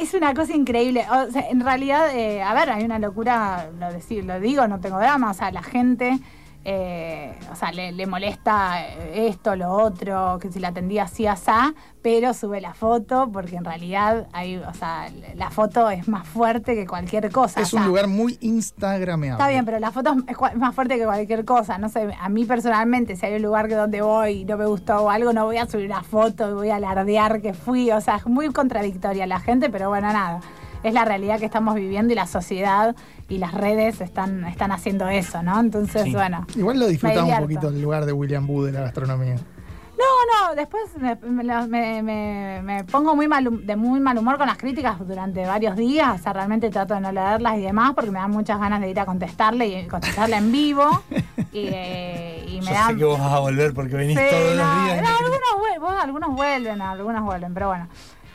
[0.00, 1.04] Es una cosa increíble.
[1.10, 4.78] O sea, en realidad, eh, a ver, hay una locura, lo, decir, lo digo, no
[4.80, 5.32] tengo drama.
[5.32, 6.18] O sea, la gente,
[6.64, 11.74] eh, o sea, le, le molesta esto, lo otro, que si la atendía así, asá,
[12.02, 16.74] pero sube la foto porque en realidad, hay, o sea, la foto es más fuerte
[16.74, 17.60] que cualquier cosa.
[17.62, 19.42] Es o un lugar muy instagrameable.
[19.42, 21.78] Está bien, pero la foto es más fuerte que cualquier cosa.
[21.78, 24.66] No sé, a mí personalmente, si hay un lugar que donde voy y no me
[24.66, 27.90] gustó o algo, no voy a subir una foto y voy a alardear que fui.
[27.90, 30.40] O sea, es muy contradictoria la gente, pero bueno, nada.
[30.82, 32.96] Es la realidad que estamos viviendo y la sociedad
[33.30, 35.58] y las redes están, están haciendo eso, ¿no?
[35.58, 36.12] Entonces, Sí.
[36.12, 36.46] bueno.
[36.56, 39.36] Igual lo disfrutamos un poquito el lugar de William Boo de la gastronomía.
[39.36, 44.38] No, no, después me, me- me- me- me pongo muy mal, de muy mal humor
[44.38, 46.18] con las críticas durante varios días.
[46.18, 48.88] O sea, realmente trato de no leerlas y demás porque me dan muchas ganas de
[48.88, 51.02] ir a contestarle y contestarle en vivo.
[51.52, 52.88] y, eh, y me Yo dan.
[52.92, 55.02] sé que vos vas a volver porque venís Sí, todos no, los días.
[55.02, 57.88] no, algunos, vuel- algunos vuelven, algunos vuelven, pero bueno.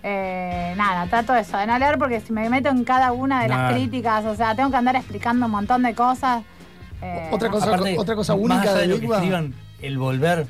[0.07, 3.41] Eh, nada, trato de eso, de no leer porque si me meto en cada una
[3.41, 6.44] de las críticas, o sea, tengo que andar explicando un montón de cosas.
[7.02, 9.98] eh, Otra cosa, Aparte, otra cosa más única allá de de lo que escriban, el
[9.98, 10.45] volver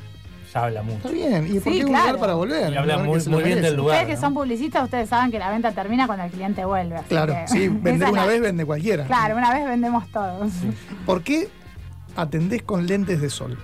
[0.53, 0.97] ya habla mucho.
[1.07, 2.05] Está bien, ¿y por Sí, qué un claro.
[2.07, 2.73] lugar para volver?
[2.73, 3.95] Y habla Un muy- bien del lugar.
[3.95, 4.21] Ustedes que ¿no?
[4.27, 6.97] son publicistas, ustedes saben que la venta termina cuando el cliente vuelve.
[6.97, 9.05] así Claro, que- sí, vender una la- vez vende cualquiera.
[9.05, 10.51] Claro, una vez vendemos todos.
[11.05, 11.47] ¿Por qué
[12.17, 13.57] atendés con lentes de sol?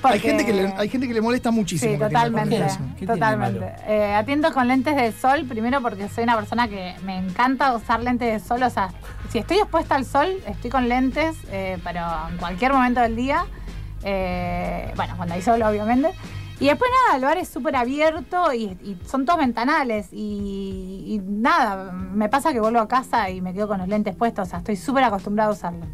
[0.00, 1.92] Porque- Hay gente, que le, hay gente que le molesta muchísimo.
[1.92, 2.50] Sí, totalmente.
[2.58, 2.86] lentes de sol.
[2.92, 3.72] ¿Qué tiene de Totalmente.
[3.86, 8.00] Eh, atiendo con lentes de sol, primero porque soy una persona que me encanta usar
[8.00, 8.62] lentes de sol.
[8.62, 8.90] O sea,
[9.30, 12.00] si estoy expuesta al sol, estoy con lentes, eh, pero
[12.30, 13.44] en cualquier momento del día.
[14.04, 16.10] Eh, bueno, cuando hay sol, obviamente.
[16.60, 20.08] Y después nada, el bar es súper abierto y, y son todos ventanales.
[20.12, 24.16] Y, y nada, me pasa que vuelvo a casa y me quedo con los lentes
[24.16, 24.48] puestos.
[24.48, 25.86] O sea, estoy súper acostumbrada a usarlos.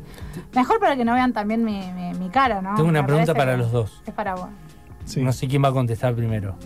[0.54, 2.74] Mejor para que no vean también mi, mi- mi cara, ¿no?
[2.76, 4.02] Tengo una Me pregunta para los dos.
[4.06, 4.48] Es para vos.
[5.04, 5.22] Sí.
[5.22, 6.56] No sé quién va a contestar primero.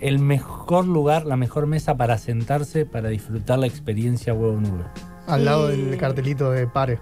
[0.00, 4.84] El mejor lugar, la mejor mesa para sentarse para disfrutar la experiencia huevo nube.
[5.26, 7.00] Al lado Y- del cartelito de pare.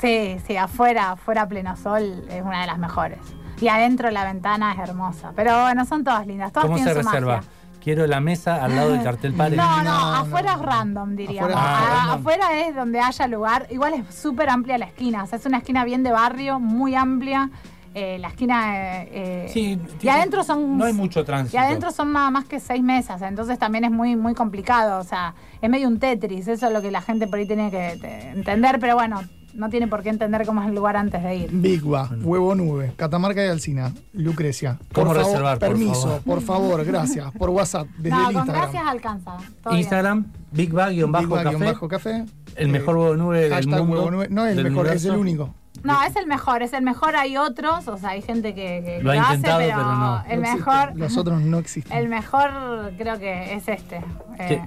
[0.00, 3.18] Sí, sí, afuera, afuera a pleno sol es una de las mejores.
[3.60, 5.32] Y adentro la ventana es hermosa.
[5.34, 7.36] Pero bueno, son todas lindas, todas ¿Cómo se reserva?
[7.38, 7.50] magia.
[7.82, 9.56] Quiero la mesa al lado del cartel pare.
[9.56, 10.60] No, no, No, afuera no.
[10.60, 11.50] es random, diríamos.
[11.52, 12.18] Afuera es Ah, random.
[12.20, 13.66] afuera es donde haya lugar.
[13.70, 15.22] Igual es súper amplia la esquina.
[15.22, 17.50] O sea, es una esquina bien de barrio, muy amplia.
[17.94, 18.76] Eh, la esquina.
[19.00, 20.76] eh, eh, Sí, y tiene- adentro son.
[20.76, 21.56] No hay mucho tránsito.
[21.56, 25.00] Y adentro son más, más que seis mesas, entonces también es muy, muy complicado.
[25.00, 27.70] O sea, es medio un Tetris, eso es lo que la gente por ahí tiene
[27.70, 29.20] que te- entender, pero bueno,
[29.54, 31.50] no tiene por qué entender cómo es el lugar antes de ir.
[31.52, 34.78] Big Ba, Huevo Nube, Catamarca y Alcina, Lucrecia.
[34.92, 36.22] ¿Cómo Por favor, reservar, por Permiso, favor?
[36.22, 37.32] por favor, gracias.
[37.32, 38.62] Por WhatsApp, desde no, el con Instagram.
[38.72, 39.36] gracias alcanza.
[39.70, 41.56] Instagram, Big Bag Big bajo Ba, café.
[41.56, 42.24] guion bajo café.
[42.56, 43.94] El Eh, mejor huevo nube del hashtag mundo.
[43.96, 44.28] Huevo Nube.
[44.30, 45.54] No es el mejor, es el único.
[45.84, 47.14] No, es el mejor, es el mejor.
[47.14, 49.84] Hay otros, o sea, hay gente que, que Lo ha lo hace, intentado, pero, pero
[49.94, 50.22] no.
[50.28, 50.56] el No existe.
[50.58, 51.96] mejor, Los otros no existen.
[51.96, 52.50] el mejor
[52.98, 54.00] creo que es este.
[54.40, 54.60] Eh,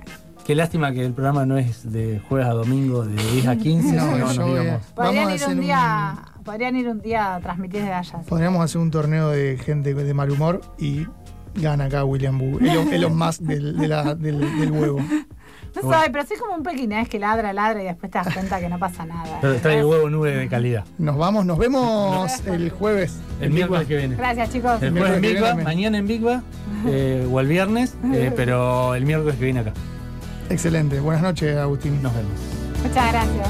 [0.46, 3.96] Qué lástima que el programa no es de jueves a domingo de 10 a 15.
[3.96, 4.86] No, no, yo a- íbamos.
[4.88, 8.20] Podrían ir un día, podrían ir un día a transmitir desde allá.
[8.28, 11.06] Podríamos hacer un torneo de gente de mal humor y
[11.56, 12.60] gana acá William Bu.
[12.60, 15.00] Elon, Elon Musk del, de la- del, del huevo.
[15.74, 18.60] No sé, pero soy como un pequinés que ladra, ladra y después te das cuenta
[18.60, 19.38] que no pasa nada.
[19.40, 20.84] Pero trae el huevo nube de calidad.
[20.98, 23.18] Nos vamos, nos vemos el jueves.
[23.40, 24.16] El miércoles que viene.
[24.18, 24.82] Gracias, chicos.
[24.82, 26.42] El jueves en Big Va, mañana en Big Va,
[26.88, 29.72] eh, o el viernes, eh, pero el miércoles que viene acá.
[30.52, 31.00] Excelente.
[31.00, 32.02] Buenas noches, Agustín.
[32.02, 32.34] Nos vemos.
[32.84, 33.50] Muchas gracias.